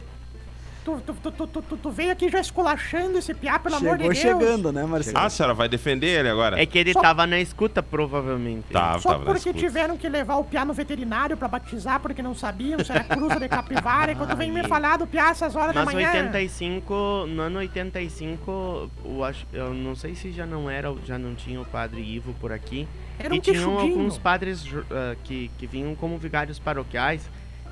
Tu, 0.83 0.99
tu, 1.05 1.13
tu, 1.13 1.31
tu, 1.31 1.47
tu, 1.47 1.61
tu- 1.61 1.77
tu 1.77 1.91
veio 1.91 2.11
aqui 2.11 2.27
já 2.27 2.39
esculachando 2.39 3.15
esse 3.19 3.35
piá, 3.35 3.59
pelo 3.59 3.75
amor 3.75 3.97
de 3.99 4.03
Chegou 4.15 4.39
Deus. 4.39 4.41
chegando, 4.49 4.71
né, 4.71 4.83
Marcelo? 4.83 5.17
Ah, 5.19 5.25
a 5.25 5.29
senhora 5.29 5.53
vai 5.53 5.69
defender 5.69 6.07
ele 6.19 6.27
agora? 6.29 6.59
É 6.59 6.65
que 6.65 6.77
ele 6.79 6.91
Só- 6.93 7.01
tava 7.01 7.27
na 7.27 7.39
escuta, 7.39 7.83
provavelmente. 7.83 8.65
Tava, 8.71 8.97
Só 8.99 9.09
tava 9.09 9.19
na 9.19 9.25
porque 9.31 9.49
escuta. 9.49 9.59
tiveram 9.67 9.95
que 9.95 10.09
levar 10.09 10.37
o 10.37 10.43
piá 10.43 10.65
no 10.65 10.73
veterinário 10.73 11.37
pra 11.37 11.47
batizar, 11.47 11.99
porque 11.99 12.23
não 12.23 12.33
sabiam 12.33 12.83
se 12.83 12.91
era 12.91 13.03
cruza 13.03 13.39
de 13.39 13.47
capivara. 13.47 14.11
Enquanto 14.13 14.35
vem 14.35 14.51
me 14.51 14.67
falar 14.67 14.97
do 14.97 15.05
piá 15.05 15.29
essas 15.29 15.55
horas 15.55 15.75
da 15.75 15.85
Mas 15.85 15.93
manhã. 15.93 16.07
85, 16.13 17.25
no 17.27 17.43
ano 17.43 17.59
85, 17.59 18.89
eu, 19.05 19.23
acho, 19.23 19.45
eu 19.53 19.73
não 19.75 19.95
sei 19.95 20.15
se 20.15 20.31
já 20.31 20.47
não 20.47 20.67
era, 20.67 20.91
já 21.05 21.17
não 21.19 21.35
tinha 21.35 21.61
o 21.61 21.65
padre 21.65 22.01
Ivo 22.01 22.33
por 22.41 22.51
aqui. 22.51 22.87
Era 23.19 23.31
um 23.31 23.37
e 23.37 23.39
tinham 23.39 23.77
alguns 23.77 24.17
padres 24.17 24.65
ah, 24.89 25.15
que, 25.23 25.51
que 25.59 25.67
vinham 25.67 25.93
como 25.93 26.17
vigários 26.17 26.57
paroquiais. 26.57 27.21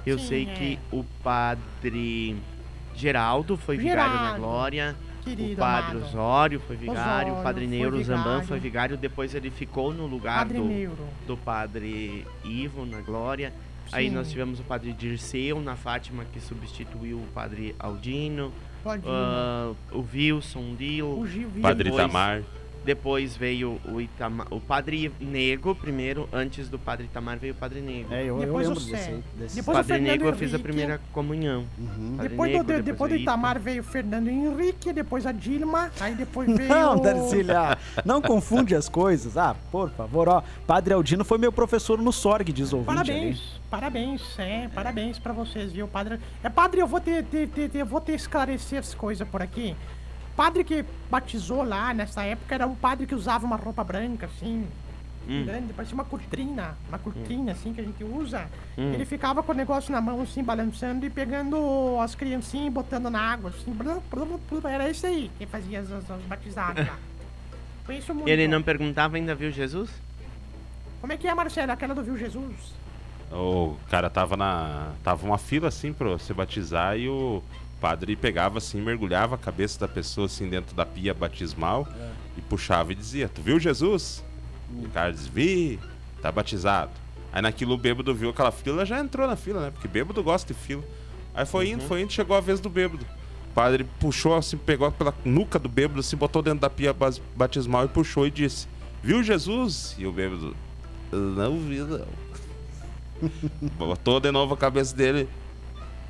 Eu 0.06 0.18
Sim, 0.20 0.28
sei 0.28 0.44
é. 0.44 0.54
que 0.54 0.80
o 0.92 1.04
padre 1.24 2.38
Geraldo 3.00 3.56
foi 3.58 3.78
vigário 3.78 4.14
na 4.14 4.20
Geraldo, 4.20 4.40
Glória. 4.42 4.96
Querido 5.24 5.54
o 5.54 5.56
padre 5.58 5.92
amado. 5.98 6.06
Osório 6.06 6.60
foi 6.62 6.76
vigário, 6.76 7.02
o 7.30 7.32
Osório 7.32 7.44
padre 7.44 7.68
foi 7.68 7.78
Neuro 7.78 8.04
Zamban 8.04 8.24
vigário. 8.24 8.48
foi 8.48 8.60
vigário, 8.60 8.98
depois 8.98 9.36
ele 9.36 9.50
ficou 9.50 9.94
no 9.94 10.06
lugar 10.06 10.40
Padre 10.40 10.58
do, 10.60 11.08
do 11.28 11.38
padre 11.38 12.26
Ivo 12.44 12.86
na 12.86 13.02
Glória. 13.02 13.54
Aí 13.92 14.08
Sim. 14.10 14.16
nós 14.16 14.30
tivemos 14.30 14.60
o 14.60 14.64
padre 14.64 14.94
Dirceu 14.94 15.60
na 15.62 15.76
Fátima, 15.76 16.24
que 16.32 16.40
substituiu 16.40 17.18
o 17.18 17.28
padre 17.34 17.76
Aldino. 17.80 18.52
Ah, 19.06 19.72
o 19.92 20.06
Wilson 20.14 20.76
Dil. 20.76 21.08
o 21.08 21.28
Gil 21.28 21.50
Gil. 21.52 21.62
Padre 21.62 21.86
depois- 21.86 22.04
Itamar. 22.06 22.42
Depois 22.84 23.36
veio 23.36 23.80
o 23.86 24.00
Itamar, 24.00 24.48
o 24.52 24.60
padre 24.60 25.12
Nego 25.20 25.76
primeiro, 25.76 26.28
antes 26.32 26.70
do 26.70 26.80
padre 26.80 27.06
Itamar 27.06 27.38
veio 27.38 27.54
o 27.54 27.58
padre 27.58 27.82
Nego. 27.82 28.14
É, 28.14 28.22
eu, 28.24 28.28
eu 28.28 28.40
Depois 28.40 28.68
lembro 28.68 28.82
o 28.84 28.86
desse, 28.86 29.12
desse. 29.38 29.56
Depois 29.58 29.78
o 29.78 29.80
padre 29.80 29.94
Fernando 29.94 30.08
Nego 30.12 30.26
eu 30.26 30.34
fiz 30.36 30.54
a 30.54 30.60
primeira 30.60 31.02
comunhão. 31.12 31.66
Uhum. 31.78 32.18
Depois, 32.22 32.52
Nego, 32.52 32.64
do, 32.64 32.74
de- 32.74 32.82
depois 32.82 33.10
do 33.12 33.16
veio 33.16 33.24
Itamar 33.24 33.60
veio 33.60 33.82
o 33.82 33.84
Fernando 33.86 34.28
Henrique, 34.30 34.94
depois 34.94 35.26
a 35.26 35.32
Dilma, 35.32 35.92
aí 36.00 36.16
depois 36.16 36.48
veio. 36.56 36.70
Não, 36.70 36.98
o- 36.98 37.02
Darcília, 37.02 37.78
não 38.06 38.22
confunde 38.22 38.74
as 38.76 38.88
coisas. 38.90 39.38
Ah, 39.38 39.56
por 39.72 39.90
favor, 39.92 40.30
ó. 40.30 40.42
Padre 40.66 40.94
Aldino 40.94 41.26
foi 41.26 41.38
meu 41.38 41.52
professor 41.52 41.98
no 42.02 42.12
SORG, 42.14 42.52
diz 42.54 42.72
o 42.74 42.78
ouvinte 42.78 42.92
ali. 42.98 43.10
Parabéns, 43.12 43.60
parabéns, 43.70 44.40
é, 44.40 44.68
parabéns 44.74 45.20
pra 45.20 45.34
vocês, 45.34 45.72
viu, 45.72 45.88
padre? 45.88 46.20
É, 46.44 46.50
padre, 46.50 46.80
eu 46.82 46.88
vou 46.88 47.00
ter, 47.02 47.24
ter, 47.26 47.48
ter, 47.50 47.70
ter- 47.70 47.80
eu 47.82 47.86
vou 47.86 48.00
ter 48.02 48.14
esclarecer 48.14 48.80
as 48.80 48.94
coisas 48.94 49.28
por 49.28 49.42
aqui. 49.42 49.76
Padre 50.40 50.64
que 50.64 50.86
batizou 51.12 51.64
lá 51.64 51.94
nessa 51.94 52.24
época 52.24 52.56
era 52.56 52.66
um 52.66 52.74
padre 52.74 53.06
que 53.06 53.14
usava 53.14 53.46
uma 53.46 53.58
roupa 53.58 53.84
branca, 53.84 54.26
assim, 54.28 54.66
Hum. 55.28 55.44
grande, 55.46 55.74
parecia 55.74 55.94
uma 55.94 56.06
cortina, 56.06 56.78
uma 56.88 56.98
cortina, 56.98 57.52
assim, 57.52 57.74
que 57.74 57.82
a 57.82 57.84
gente 57.84 58.02
usa. 58.06 58.50
Hum. 58.78 58.94
Ele 58.94 59.04
ficava 59.04 59.44
com 59.44 59.52
o 59.52 59.56
negócio 59.56 59.92
na 59.92 60.00
mão, 60.00 60.22
assim, 60.22 60.42
balançando 60.42 61.06
e 61.06 61.10
pegando 61.10 62.00
as 62.00 62.16
criancinhas 62.16 62.68
e 62.68 62.70
botando 62.70 63.10
na 63.10 63.20
água, 63.20 63.50
assim, 63.50 63.70
blum, 63.70 64.00
blum, 64.10 64.40
blum, 64.50 64.70
era 64.70 64.90
isso 64.90 65.06
aí 65.06 65.30
que 65.38 65.46
fazia 65.46 65.82
as, 65.82 65.92
as, 65.92 66.10
as 66.10 66.22
batizadas 66.22 66.88
lá. 66.88 66.98
Conheço 67.86 68.16
muito. 68.16 68.30
Ele 68.30 68.48
não 68.48 68.64
perguntava 68.64 69.18
ainda 69.18 69.36
viu 69.36 69.52
Jesus? 69.52 69.90
Como 71.02 71.12
é 71.12 71.18
que 71.18 71.28
é, 71.28 71.36
Marcelo, 71.36 71.74
aquela 71.74 71.94
do 71.94 72.02
Viu 72.02 72.18
Jesus? 72.18 72.74
O 73.30 73.76
cara 73.90 74.10
tava 74.10 74.38
na. 74.38 74.94
Tava 75.04 75.26
uma 75.26 75.38
fila 75.38 75.68
assim 75.68 75.92
pra 75.92 76.18
se 76.18 76.34
batizar 76.34 76.98
e 76.98 77.10
o 77.10 77.44
padre 77.80 78.16
pegava 78.16 78.58
assim, 78.58 78.82
mergulhava 78.82 79.36
a 79.36 79.38
cabeça 79.38 79.80
da 79.80 79.88
pessoa 79.88 80.26
assim 80.26 80.50
dentro 80.50 80.76
da 80.76 80.86
pia 80.86 81.14
batismal 81.14 81.88
e 82.38 82.42
puxava 82.42 82.92
e 82.92 82.96
dizia: 82.96 83.30
Tu 83.30 83.42
viu 83.42 83.60
Jesus? 83.60 84.24
E 84.82 84.86
o 84.86 84.90
cara 84.90 85.12
diz: 85.12 85.28
Vi, 85.28 85.80
tá 86.22 86.32
batizado. 86.32 86.92
Aí 87.32 87.42
naquilo 87.42 87.76
o 87.76 87.78
bêbado 87.78 88.14
viu 88.14 88.30
aquela 88.30 88.52
fila, 88.52 88.86
já 88.86 89.00
entrou 89.00 89.28
na 89.28 89.36
fila, 89.36 89.62
né? 89.62 89.72
Porque 89.72 89.88
bêbado 89.88 90.24
gosta 90.24 90.54
de 90.54 90.60
fila. 90.60 90.84
Aí 91.34 91.46
foi 91.46 91.70
indo, 91.70 91.84
foi 91.84 92.02
indo, 92.02 92.12
chegou 92.12 92.36
a 92.36 92.42
vez 92.42 92.60
do 92.60 92.70
bêbado. 92.70 93.06
O 93.50 93.54
padre 93.54 93.86
puxou 94.00 94.36
assim, 94.36 94.58
pegou 94.58 94.92
pela 94.92 95.14
nuca 95.24 95.60
do 95.60 95.70
bêbado, 95.70 96.00
assim, 96.00 96.16
botou 96.18 96.42
dentro 96.42 96.60
da 96.60 96.70
pia 96.70 96.96
batismal 97.36 97.86
e 97.86 97.88
puxou 97.88 98.26
e 98.26 98.32
disse: 98.32 98.68
Viu 99.02 99.24
Jesus? 99.24 99.96
E 99.98 100.06
o 100.06 100.12
bêbado, 100.12 100.56
não 101.12 101.60
vi, 101.60 101.80
não. 101.80 102.08
botou 103.78 104.20
de 104.20 104.32
novo 104.32 104.54
a 104.54 104.58
cabeça 104.58 104.96
dele, 104.96 105.28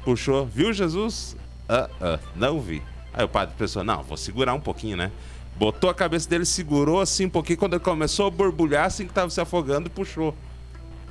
puxou, 0.03 0.45
viu 0.45 0.71
Jesus? 0.71 1.35
Ah, 1.69 1.87
ah, 2.01 2.19
não 2.35 2.59
vi. 2.59 2.81
Aí 3.13 3.23
o 3.23 3.29
padre 3.29 3.53
pensou: 3.57 3.83
Não, 3.83 4.01
vou 4.03 4.17
segurar 4.17 4.53
um 4.55 4.59
pouquinho, 4.59 4.97
né? 4.97 5.11
Botou 5.55 5.89
a 5.89 5.93
cabeça 5.93 6.27
dele, 6.27 6.45
segurou 6.45 6.99
assim 6.99 7.25
um 7.25 7.29
pouquinho. 7.29 7.59
Quando 7.59 7.73
ele 7.75 7.83
começou 7.83 8.27
a 8.27 8.31
borbulhar, 8.31 8.85
assim 8.85 9.05
que 9.05 9.13
tava 9.13 9.29
se 9.29 9.39
afogando, 9.39 9.87
e 9.87 9.89
puxou. 9.89 10.35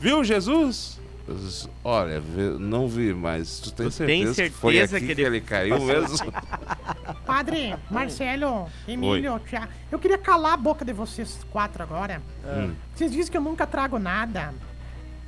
Viu 0.00 0.24
Jesus? 0.24 0.98
Olha, 1.84 2.22
não 2.58 2.88
vi, 2.88 3.12
mas 3.12 3.60
tu 3.60 3.70
tem 3.70 3.90
Tu 3.90 3.96
tem 3.98 4.22
certeza, 4.32 4.42
que 4.44 4.50
foi 4.50 4.72
certeza 4.72 4.96
aqui 4.96 5.06
que 5.08 5.14
que 5.14 5.20
ele- 5.20 5.36
ele, 5.36 5.40
caiu 5.42 5.78
mesmo? 5.80 6.32
Padre, 7.26 7.76
Marcelo, 7.90 8.66
Emílio, 8.86 9.38
Thiago. 9.40 9.68
Eu 9.92 9.98
queria 9.98 10.16
calar 10.16 10.54
a 10.54 10.56
boca 10.56 10.86
de 10.86 10.92
vocês 10.94 11.40
quatro 11.50 11.82
agora. 11.82 12.22
Hum. 12.46 12.72
Vocês 12.94 13.12
dizem 13.12 13.30
que 13.30 13.36
eu 13.36 13.42
nunca 13.42 13.66
trago 13.66 13.98
nada. 13.98 14.54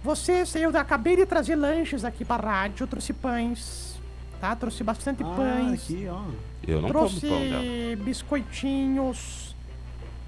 Vocês, 0.02 0.54
eu 0.54 0.74
acabei 0.78 1.16
de 1.16 1.26
trazer 1.26 1.56
lanches 1.56 2.02
aqui 2.02 2.24
pra 2.24 2.36
rádio, 2.36 2.84
eu 2.84 2.86
trouxe 2.88 3.12
pães, 3.12 3.99
tá? 4.40 4.56
Trouxe 4.56 4.82
bastante 4.82 5.22
Ah, 5.22 5.34
pães. 5.36 5.84
aqui, 5.84 6.06
ó. 6.10 6.20
Eu 6.66 6.80
não 6.80 6.88
trouxe 6.88 7.20
como 7.20 7.32
pão 7.32 7.40
dela. 7.40 7.96
biscoitinhos. 8.04 9.50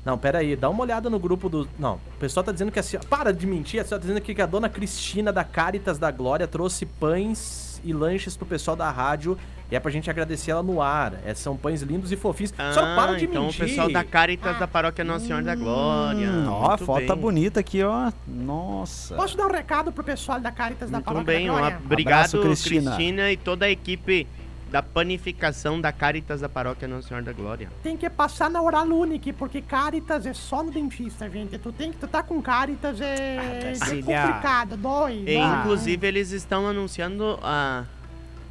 Não, 0.04 0.18
pera 0.18 0.38
aí, 0.38 0.56
dá 0.56 0.68
uma 0.68 0.82
olhada 0.82 1.08
no 1.08 1.18
grupo 1.18 1.48
do. 1.48 1.68
Não, 1.78 1.94
o 1.94 2.18
pessoal 2.18 2.42
tá 2.42 2.50
dizendo 2.50 2.72
que 2.72 2.78
a 2.78 2.82
senhora. 2.82 3.06
Para 3.08 3.32
de 3.32 3.46
mentir, 3.46 3.80
a 3.80 3.84
senhora 3.84 4.00
tá 4.00 4.02
dizendo 4.02 4.16
aqui 4.18 4.34
que 4.34 4.42
a 4.42 4.46
dona 4.46 4.68
Cristina 4.68 5.32
da 5.32 5.44
Caritas 5.44 5.98
da 5.98 6.10
Glória 6.10 6.46
trouxe 6.48 6.84
pães 6.86 7.80
e 7.84 7.92
lanches 7.92 8.36
pro 8.36 8.44
pessoal 8.46 8.76
da 8.76 8.90
rádio. 8.90 9.38
E 9.72 9.74
é 9.74 9.80
pra 9.80 9.90
gente 9.90 10.10
agradecer 10.10 10.50
ela 10.50 10.62
no 10.62 10.82
ar. 10.82 11.14
É, 11.24 11.32
são 11.32 11.56
pães 11.56 11.80
lindos 11.80 12.12
e 12.12 12.16
fofinhos. 12.16 12.52
a 12.58 12.74
senhora 12.74 12.94
para 12.94 13.16
de 13.16 13.24
então 13.24 13.44
mentir. 13.44 13.64
o 13.64 13.66
pessoal 13.66 13.90
da 13.90 14.04
Caritas 14.04 14.58
da 14.58 14.68
Paróquia 14.68 15.02
Nossa 15.02 15.24
Senhora 15.24 15.42
da 15.42 15.54
Glória. 15.54 16.28
Hum, 16.28 16.46
ó, 16.46 16.72
a 16.72 16.76
foto 16.76 17.06
tá 17.06 17.16
bonita 17.16 17.60
aqui, 17.60 17.82
ó. 17.82 18.12
Nossa. 18.28 19.14
Posso 19.14 19.34
dar 19.34 19.46
um 19.46 19.50
recado 19.50 19.90
pro 19.90 20.04
pessoal 20.04 20.38
da 20.38 20.52
Caritas 20.52 20.90
da 20.90 20.98
Muito 20.98 21.06
Paróquia 21.06 21.24
bem, 21.24 21.46
da 21.46 21.52
um 21.54 21.56
Glória? 21.56 21.76
ab- 21.78 21.84
obrigado 21.86 22.16
Abraço, 22.18 22.40
Cristina. 22.42 22.90
Cristina. 22.96 23.32
e 23.32 23.36
toda 23.38 23.64
a 23.64 23.70
equipe 23.70 24.26
da 24.70 24.82
panificação 24.82 25.80
da 25.80 25.90
Caritas 25.90 26.42
da 26.42 26.50
Paróquia 26.50 26.86
Nossa 26.86 27.08
Senhora 27.08 27.24
da 27.24 27.32
Glória. 27.32 27.70
Tem 27.82 27.96
que 27.96 28.10
passar 28.10 28.50
na 28.50 28.60
Oral 28.60 28.84
Unique, 28.84 29.32
porque 29.32 29.62
Caritas 29.62 30.26
é 30.26 30.34
só 30.34 30.62
no 30.62 30.70
dentista, 30.70 31.30
gente. 31.30 31.56
Tu 31.58 31.72
tem 31.72 31.90
que 31.92 31.96
tu 31.96 32.06
tá 32.06 32.22
com 32.22 32.42
Caritas 32.42 33.00
é, 33.00 33.36
é 33.36 33.74
Brasília. 33.78 34.02
complicado, 34.22 34.76
dói. 34.76 35.22
E, 35.26 35.34
dói. 35.38 35.60
inclusive, 35.60 36.06
eles 36.06 36.30
estão 36.30 36.66
anunciando 36.68 37.38
a, 37.42 37.84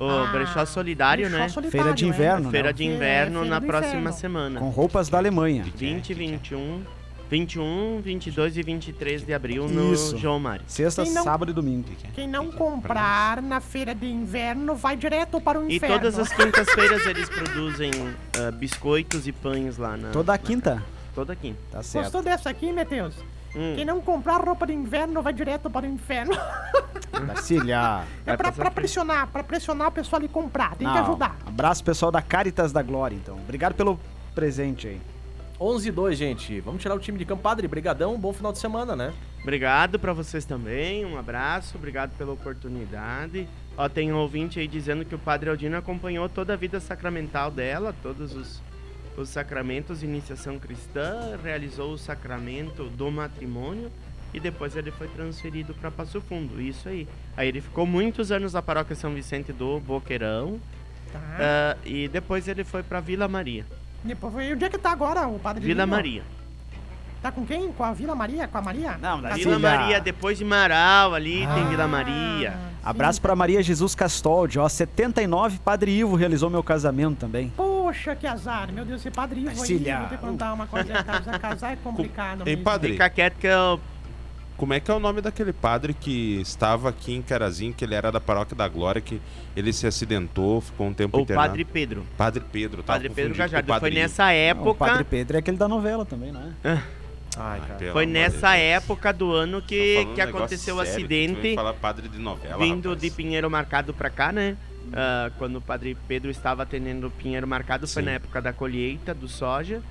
o 0.04 0.10
Ah, 0.10 0.30
brechó 0.32 0.66
solidário, 0.66 1.26
brechó 1.28 1.38
né? 1.44 1.50
solidário, 1.50 1.72
Feira 1.84 1.94
de 1.96 2.06
é. 2.06 2.08
inverno, 2.08 2.46
né? 2.46 2.52
Feira 2.52 2.74
de 2.74 2.84
inverno 2.86 3.40
Feira 3.42 3.56
na 3.56 3.62
próxima 3.62 3.88
Inferno. 4.00 4.14
semana. 4.14 4.60
Com 4.60 4.70
roupas 4.70 5.10
da 5.10 5.18
Alemanha. 5.18 5.66
20, 5.76 6.14
21, 6.14 6.84
21, 7.30 8.02
22 8.04 8.58
e 8.58 8.64
23 8.64 9.24
de 9.26 9.34
abril 9.34 9.68
no 9.70 9.94
Isso. 9.94 10.18
João 10.18 10.40
Mário. 10.40 10.66
Sexta, 10.68 11.06
não- 11.06 11.24
sábado 11.24 11.52
e 11.52 11.54
domingo. 11.54 11.88
Quem 12.14 12.28
não 12.28 12.52
comprar 12.52 13.42
na 13.42 13.62
feira 13.62 13.96
de 13.96 14.06
inverno 14.06 14.76
vai 14.76 14.98
direto 14.98 15.40
para 15.40 15.60
o 15.60 15.70
E 15.70 15.78
inferno. 15.78 15.96
todas 15.98 16.20
as 16.20 16.30
quintas-feiras 16.34 17.06
eles 17.06 17.30
produzem 17.30 17.92
ah, 18.38 18.52
biscoitos 18.52 19.28
e 19.28 19.32
pães 19.32 19.78
lá 19.78 19.96
na. 19.96 20.10
Toda 20.10 20.34
na 20.34 20.38
quinta. 20.38 20.72
casa. 20.72 20.84
Toda 21.16 21.36
quinta. 21.36 21.60
Tá 21.72 21.84
certo. 21.84 22.04
Gostou 22.06 22.22
dessa 22.24 22.50
aqui, 22.50 22.72
Meteus? 22.72 23.16
Hum. 23.56 23.74
Quem 23.76 23.84
não 23.86 24.00
comprar 24.02 24.38
roupa 24.42 24.66
de 24.66 24.74
inverno 24.74 25.22
vai 25.22 25.34
direto 25.34 25.70
para 25.70 25.86
o 25.86 25.90
inferno. 25.90 26.32
Darcília. 27.12 28.04
É 28.26 28.36
pra, 28.38 28.52
pra 28.52 28.72
pressionar, 28.72 29.28
pra 29.28 29.44
pressionar 29.44 29.90
o 29.90 29.92
pessoal 29.92 30.22
a 30.24 30.28
comprar. 30.28 30.76
Tem 30.76 30.88
que 30.88 30.94
Não, 30.94 31.04
ajudar. 31.04 31.38
Abraço 31.46 31.84
pessoal 31.84 32.12
da 32.12 32.22
Caritas 32.22 32.72
da 32.72 32.82
Glória, 32.82 33.16
então. 33.16 33.38
Obrigado 33.38 33.74
pelo 33.74 34.00
presente 34.34 34.88
aí. 34.88 35.02
11 35.60 35.88
e 35.88 35.92
2, 35.92 36.18
gente. 36.18 36.60
Vamos 36.62 36.82
tirar 36.82 36.96
o 36.96 37.00
time 37.00 37.20
de 37.20 37.26
campo. 37.26 37.44
Padre, 37.44 37.68
brigadão. 37.68 38.18
Bom 38.20 38.34
final 38.34 38.52
de 38.52 38.58
semana, 38.58 38.96
né? 38.96 39.14
Obrigado 39.42 39.98
pra 39.98 40.14
vocês 40.14 40.46
também, 40.46 41.04
um 41.04 41.18
abraço, 41.18 41.76
obrigado 41.76 42.16
pela 42.16 42.32
oportunidade. 42.32 43.48
Ó, 43.76 43.90
tem 43.90 44.14
um 44.14 44.18
ouvinte 44.18 44.60
aí 44.60 44.68
dizendo 44.68 45.04
que 45.04 45.16
o 45.16 45.20
Padre 45.20 45.50
Aldino 45.50 45.78
acompanhou 45.78 46.30
toda 46.30 46.54
a 46.54 46.56
vida 46.56 46.80
sacramental 46.80 47.50
dela, 47.50 47.96
todos 48.04 48.36
os, 48.36 48.62
os 49.18 49.30
sacramentos, 49.30 50.04
iniciação 50.04 50.60
cristã, 50.60 51.40
realizou 51.44 51.92
o 51.94 51.98
sacramento 51.98 52.84
do 52.84 53.10
matrimônio 53.10 53.92
e 54.34 54.40
depois 54.40 54.76
ele 54.76 54.92
foi 54.92 55.08
transferido 55.08 55.74
para 55.74 55.90
Passo 55.92 56.22
Fundo, 56.22 56.62
isso 56.62 56.88
aí. 56.90 57.08
Aí 57.36 57.48
ele 57.48 57.62
ficou 57.62 57.86
muitos 57.86 58.32
anos 58.32 58.54
na 58.54 58.62
paróquia 58.62 58.96
São 58.96 59.14
Vicente 59.14 59.52
do 59.52 59.80
Boqueirão 59.80 60.60
Tá. 61.12 61.20
ah, 61.40 61.78
e 61.86 62.08
depois 62.08 62.48
ele 62.48 62.64
foi 62.64 62.82
para 62.84 63.00
Vila 63.02 63.28
Maria. 63.28 63.66
Depois, 64.04 64.34
e 64.48 64.54
onde 64.54 64.64
é 64.66 64.70
que 64.70 64.78
tá 64.78 64.92
agora 64.92 65.28
o 65.28 65.38
padre 65.38 65.62
Vila 65.66 65.84
Emílio? 65.84 65.96
Maria. 65.96 66.24
Tá 67.22 67.32
com 67.32 67.46
quem? 67.46 67.72
Com 67.72 67.84
a 67.84 67.92
Vila 67.94 68.16
Maria? 68.16 68.48
Com 68.48 68.58
a 68.58 68.62
Maria? 68.62 68.98
Não, 69.00 69.22
Tá 69.22 69.30
da 69.30 69.36
Vila 69.36 69.58
Vila- 69.58 69.78
Maria, 69.78 70.00
depois 70.00 70.38
de 70.40 70.46
Marau, 70.46 71.14
ali 71.14 71.46
tem 71.54 71.68
Vila 71.70 71.84
Ah, 71.84 71.88
Maria. 71.88 72.52
sim. 72.52 72.58
Abraço 72.84 73.22
pra 73.22 73.36
Maria 73.36 73.62
Jesus 73.62 73.94
Castoldi, 73.94 74.58
ó. 74.58 74.68
79, 74.68 75.60
Padre 75.60 75.92
Ivo 75.92 76.16
realizou 76.16 76.50
meu 76.50 76.64
casamento 76.64 77.20
também. 77.20 77.52
Poxa, 77.56 78.16
que 78.16 78.26
azar. 78.26 78.72
Meu 78.72 78.84
Deus, 78.86 79.02
esse 79.02 79.12
padre 79.12 79.42
Ivo 79.42 79.50
aí, 79.50 79.56
Cecília. 79.58 80.00
vou 80.00 80.10
te 80.10 80.18
contar 80.18 80.52
uma 80.54 80.66
coisa. 80.66 81.04
Casar, 81.04 81.40
casar 81.40 81.74
é 81.74 81.76
complicado 81.84 82.42
Ei, 82.48 82.58
padre, 82.58 82.94
Fica 82.94 83.08
quieto 83.10 83.36
que 83.38 83.46
eu 83.46 83.80
como 84.62 84.76
é 84.76 84.80
que 84.80 84.92
é 84.92 84.94
o 84.94 85.00
nome 85.00 85.22
daquele 85.22 85.52
padre 85.52 85.92
que 85.92 86.40
estava 86.40 86.88
aqui 86.90 87.16
em 87.16 87.22
Carazinho, 87.24 87.74
que 87.74 87.84
ele 87.84 87.96
era 87.96 88.12
da 88.12 88.22
Paróquia 88.22 88.56
da 88.56 88.68
Glória, 88.68 89.02
que 89.02 89.20
ele 89.56 89.74
se 89.74 89.88
acidentou, 89.88 90.62
ficou 90.62 90.86
um 90.86 90.94
tempo 90.94 91.18
O 91.18 91.22
internado? 91.22 91.48
Padre 91.50 91.66
Pedro. 91.66 92.06
Padre 92.16 92.44
Pedro, 92.52 92.84
tava 92.84 93.00
Padre 93.00 93.10
Pedro 93.10 93.34
o 93.34 93.38
Gajardo. 93.38 93.68
Padre 93.68 93.90
Foi 93.90 94.00
nessa 94.00 94.24
Não, 94.26 94.30
o 94.30 94.36
época. 94.36 94.86
Padre 94.86 95.04
Pedro 95.04 95.36
é 95.36 95.40
aquele 95.40 95.58
da 95.58 95.68
novela 95.68 96.06
também, 96.06 96.32
né? 96.32 96.54
Ai, 96.64 96.80
Ai, 97.38 97.60
cara. 97.68 97.92
Foi 97.92 98.06
nessa 98.06 98.52
Deus. 98.52 98.62
época 98.62 99.12
do 99.12 99.32
ano 99.32 99.64
que, 99.64 100.06
que 100.14 100.22
um 100.22 100.30
aconteceu 100.30 100.76
o 100.76 100.80
acidente 100.80 101.56
falar 101.56 101.74
padre 101.74 102.08
de 102.08 102.20
novela, 102.20 102.60
vindo 102.60 102.90
rapaz. 102.90 103.02
de 103.02 103.10
Pinheiro 103.10 103.50
Marcado 103.50 103.96
pra 103.96 104.12
cá, 104.12 104.32
né? 104.32 104.56
Ah, 104.94 105.32
quando 105.40 105.56
o 105.56 105.62
Padre 105.62 105.98
Pedro 106.08 106.30
estava 106.30 106.62
atendendo 106.62 107.08
o 107.08 107.10
Pinheiro 107.12 107.48
Marcado, 107.48 107.88
foi 107.88 108.04
Sim. 108.04 108.10
na 108.10 108.12
época 108.12 108.40
da 108.40 108.54
colheita 108.54 109.12
do 109.12 109.28
soja, 109.28 109.82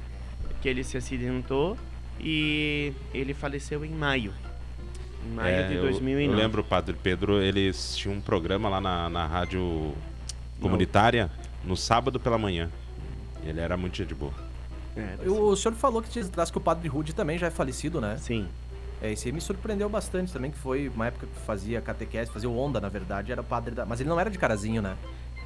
que 0.62 0.68
ele 0.68 0.84
se 0.84 0.96
acidentou 0.96 1.76
e 2.20 2.92
ele 3.12 3.34
faleceu 3.34 3.84
em 3.84 3.90
maio. 3.90 4.32
Em 5.26 5.34
maio 5.34 5.54
É, 5.54 5.68
de 5.68 5.74
eu- 5.74 5.82
2009. 5.82 6.32
Eu 6.32 6.42
lembro, 6.42 6.60
o 6.62 6.64
Padre 6.64 6.96
Pedro, 7.02 7.40
eles 7.42 7.96
tinham 7.96 8.16
um 8.16 8.20
programa 8.20 8.68
lá 8.68 8.80
na, 8.80 9.08
na 9.10 9.26
rádio 9.26 9.94
comunitária 10.60 11.30
no 11.64 11.76
sábado 11.76 12.18
pela 12.18 12.38
manhã. 12.38 12.70
Ele 13.44 13.60
era 13.60 13.76
muito 13.76 13.96
gente 13.96 14.14
boa. 14.14 14.32
É, 14.96 15.28
O, 15.28 15.50
o 15.50 15.56
senhor 15.56 15.74
falou 15.74 16.02
que 16.02 16.10
dias 16.10 16.26
atrás 16.28 16.50
que 16.50 16.58
o 16.58 16.60
Padre 16.60 16.88
Rude 16.88 17.14
também 17.14 17.38
já 17.38 17.46
é 17.46 17.50
falecido, 17.50 18.00
né? 18.00 18.16
Sim. 18.18 18.48
É, 19.00 19.12
isso 19.12 19.26
aí 19.26 19.32
me 19.32 19.40
surpreendeu 19.40 19.88
bastante 19.88 20.30
também, 20.32 20.50
que 20.50 20.58
foi 20.58 20.88
uma 20.88 21.06
época 21.06 21.26
que 21.26 21.40
fazia 21.46 21.80
catequese, 21.80 22.30
fazia 22.30 22.50
o 22.50 22.58
onda, 22.58 22.78
na 22.80 22.88
verdade, 22.90 23.32
era 23.32 23.42
padre 23.42 23.74
da... 23.74 23.86
Mas 23.86 23.98
ele 24.00 24.10
não 24.10 24.20
era 24.20 24.28
de 24.28 24.38
Carazinho, 24.38 24.82
né? 24.82 24.94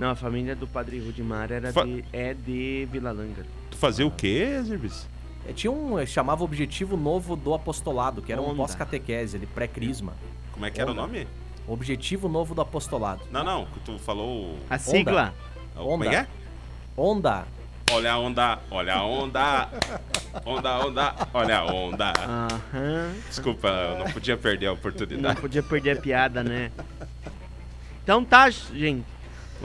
Não, 0.00 0.10
a 0.10 0.16
família 0.16 0.56
do 0.56 0.66
Padre 0.66 0.98
Rudimar 0.98 1.52
era 1.52 1.72
Fa- 1.72 1.84
de, 1.84 2.04
é 2.12 2.34
de 2.34 2.88
Vila 2.90 3.12
Langa. 3.12 3.46
Tu 3.70 3.76
fazia 3.76 4.04
o 4.04 4.10
quê, 4.10 4.60
Zirbis? 4.64 5.08
É, 5.46 5.52
tinha 5.52 5.70
um, 5.70 5.98
eh, 5.98 6.07
chamava 6.07 6.42
Objetivo 6.42 6.96
Novo 6.96 7.37
do 7.37 7.52
Apostolado, 7.54 8.22
que 8.22 8.33
era 8.33 8.40
um 8.40 8.46
Onda. 8.50 8.57
pós-catequese, 8.57 9.37
ele 9.37 9.46
pré-crisma. 9.46 10.14
Como 10.52 10.64
é 10.64 10.70
que 10.70 10.80
era 10.80 10.90
o 10.90 10.92
Onda. 10.92 11.02
nome? 11.02 11.28
Objetivo 11.66 12.28
Novo 12.28 12.54
do 12.54 12.61
Apostolado. 12.61 13.22
Não, 13.30 13.44
não, 13.44 13.66
que 13.66 13.80
tu 13.80 13.98
falou... 13.98 14.59
A 14.70 14.78
sigla? 14.78 15.35
Como 15.74 16.04
é 16.04 16.09
que 16.09 16.16
é? 16.16 16.26
Onda. 16.96 17.46
Olha 17.90 18.12
a 18.12 18.18
onda, 18.18 18.59
olha 18.70 18.94
a 18.94 19.04
onda. 19.04 19.68
Onda, 20.46 20.87
onda, 20.87 21.14
olha 21.35 21.59
a 21.59 21.64
onda. 21.66 22.12
Aham. 22.26 23.12
Desculpa, 23.28 23.68
eu 23.68 23.98
não 23.98 24.11
podia 24.11 24.37
perder 24.38 24.66
a 24.66 24.70
Não 24.70 24.76
oportunidade. 24.76 25.40
podia 25.40 25.62
perder 25.62 25.98
a 25.98 26.00
piada, 26.00 26.42
né? 26.42 26.70
Então 28.02 28.24
tá, 28.24 28.48
gente. 28.48 29.04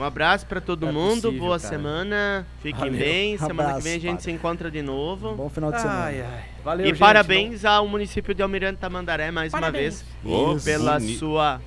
Um 0.00 0.04
abraço 0.04 0.46
pra 0.46 0.60
todo 0.60 0.88
É 0.88 0.92
mundo, 0.92 1.22
possível, 1.22 1.38
boa 1.40 1.58
cara. 1.60 1.68
semana, 1.74 2.46
fiquem 2.62 2.78
Valeu. 2.80 2.98
bem. 2.98 3.36
Semana 3.38 3.74
que 3.74 3.82
vem 3.82 3.92
a 3.92 3.98
gente 3.98 4.10
padre. 4.12 4.22
se 4.24 4.30
encontra 4.30 4.70
de 4.70 4.80
novo. 4.82 5.34
Bom 5.34 5.48
final 5.50 5.70
de 5.70 5.80
semana. 5.80 6.04
Ai, 6.04 6.22
ai. 6.22 6.44
Valeu, 6.64 6.86
e 6.86 6.88
gente, 6.88 6.98
parabéns 6.98 7.64
ao 7.64 7.86
município 7.86 8.34
de 8.34 8.42
Almirante 8.42 8.78
Tamandaré 8.78 9.30
mais 9.30 9.52
Parabéns. 9.52 10.04
uma 10.24 10.52
vez 10.54 10.64
pela 10.64 10.98
boni- 10.98 11.16
sua 11.16 11.60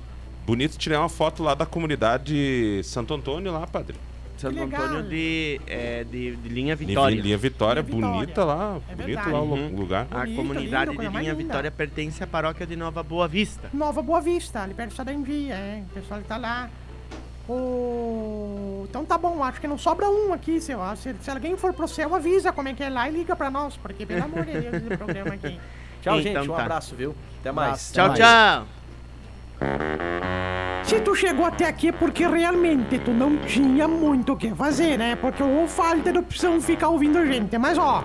Bonito 0.46 0.76
tirar 0.76 1.00
uma 1.00 1.08
foto 1.08 1.42
lá 1.42 1.54
da 1.54 1.64
comunidade 1.64 2.80
Santo 2.84 3.14
Antônio 3.14 3.50
lá, 3.52 3.66
padre. 3.66 3.96
Santo. 4.36 4.60
Antônio 4.60 5.02
de, 5.04 5.60
é, 5.66 6.02
de, 6.04 6.34
de 6.36 6.48
Linha 6.48 6.74
Vitória. 6.76 7.14
Linha 7.20 7.38
Vitória, 7.38 7.80
Linha 7.80 7.94
Vitória. 7.94 8.14
bonita 8.20 8.44
lá. 8.44 8.80
É 8.90 8.94
bonito 8.96 9.30
lá 9.30 9.40
o 9.40 9.44
Uhum. 9.54 9.76
lugar. 9.76 10.06
A 10.10 10.26
comunidade 10.26 10.90
lindo, 10.90 11.02
de 11.02 11.08
Linha 11.08 11.20
linda. 11.32 11.34
Vitória 11.34 11.70
pertence 11.70 12.22
à 12.22 12.26
paróquia 12.26 12.66
de 12.66 12.74
Nova 12.76 13.02
Boa 13.02 13.26
Vista. 13.28 13.70
Nova 13.72 14.02
Boa 14.02 14.20
Vista, 14.20 14.60
ali 14.62 14.74
perto 14.74 15.02
da 15.04 15.12
Envia, 15.12 15.54
é. 15.54 15.82
O 15.90 15.94
pessoal 15.94 16.20
tá 16.26 16.36
lá. 16.36 16.68
O... 17.48 18.86
Então 18.88 19.04
tá 19.04 19.18
bom, 19.18 19.42
acho 19.42 19.60
que 19.60 19.66
não 19.66 19.76
sobra 19.76 20.08
um 20.08 20.32
aqui, 20.32 20.60
se, 20.60 20.72
se, 20.96 21.14
se 21.20 21.30
alguém 21.30 21.56
for 21.56 21.72
pro 21.74 21.86
céu, 21.86 22.14
avisa 22.14 22.52
como 22.52 22.68
é 22.68 22.74
que 22.74 22.82
é 22.82 22.88
lá 22.88 23.08
e 23.08 23.12
liga 23.12 23.36
pra 23.36 23.50
nós, 23.50 23.76
porque 23.76 24.06
pelo 24.06 24.24
amor 24.24 24.44
de 24.46 24.52
Deus, 24.52 24.74
esse 24.74 24.96
programa 24.96 25.34
aqui. 25.34 25.60
Tchau, 26.00 26.20
Então 26.20 26.42
gente. 26.42 26.50
Um 26.50 26.54
tá. 26.54 26.62
abraço, 26.62 26.94
viu? 26.94 27.14
Até 27.40 27.50
mais. 27.50 27.68
Abraço. 27.68 27.94
Tchau, 27.94 28.08
mais. 28.08 28.18
tchau. 28.18 28.66
Se 30.84 31.00
tu 31.00 31.14
chegou 31.14 31.46
até 31.46 31.66
aqui 31.66 31.88
é 31.88 31.92
porque 31.92 32.26
realmente 32.26 32.98
tu 32.98 33.10
não 33.10 33.38
tinha 33.38 33.88
muito 33.88 34.34
o 34.34 34.36
que 34.36 34.54
fazer, 34.54 34.98
né? 34.98 35.16
Porque 35.16 35.42
ou 35.42 35.66
falta 35.66 36.12
de 36.12 36.18
opção 36.18 36.60
ficar 36.60 36.88
ouvindo 36.88 37.18
a 37.18 37.24
gente. 37.24 37.56
Mas 37.56 37.78
ó, 37.78 38.04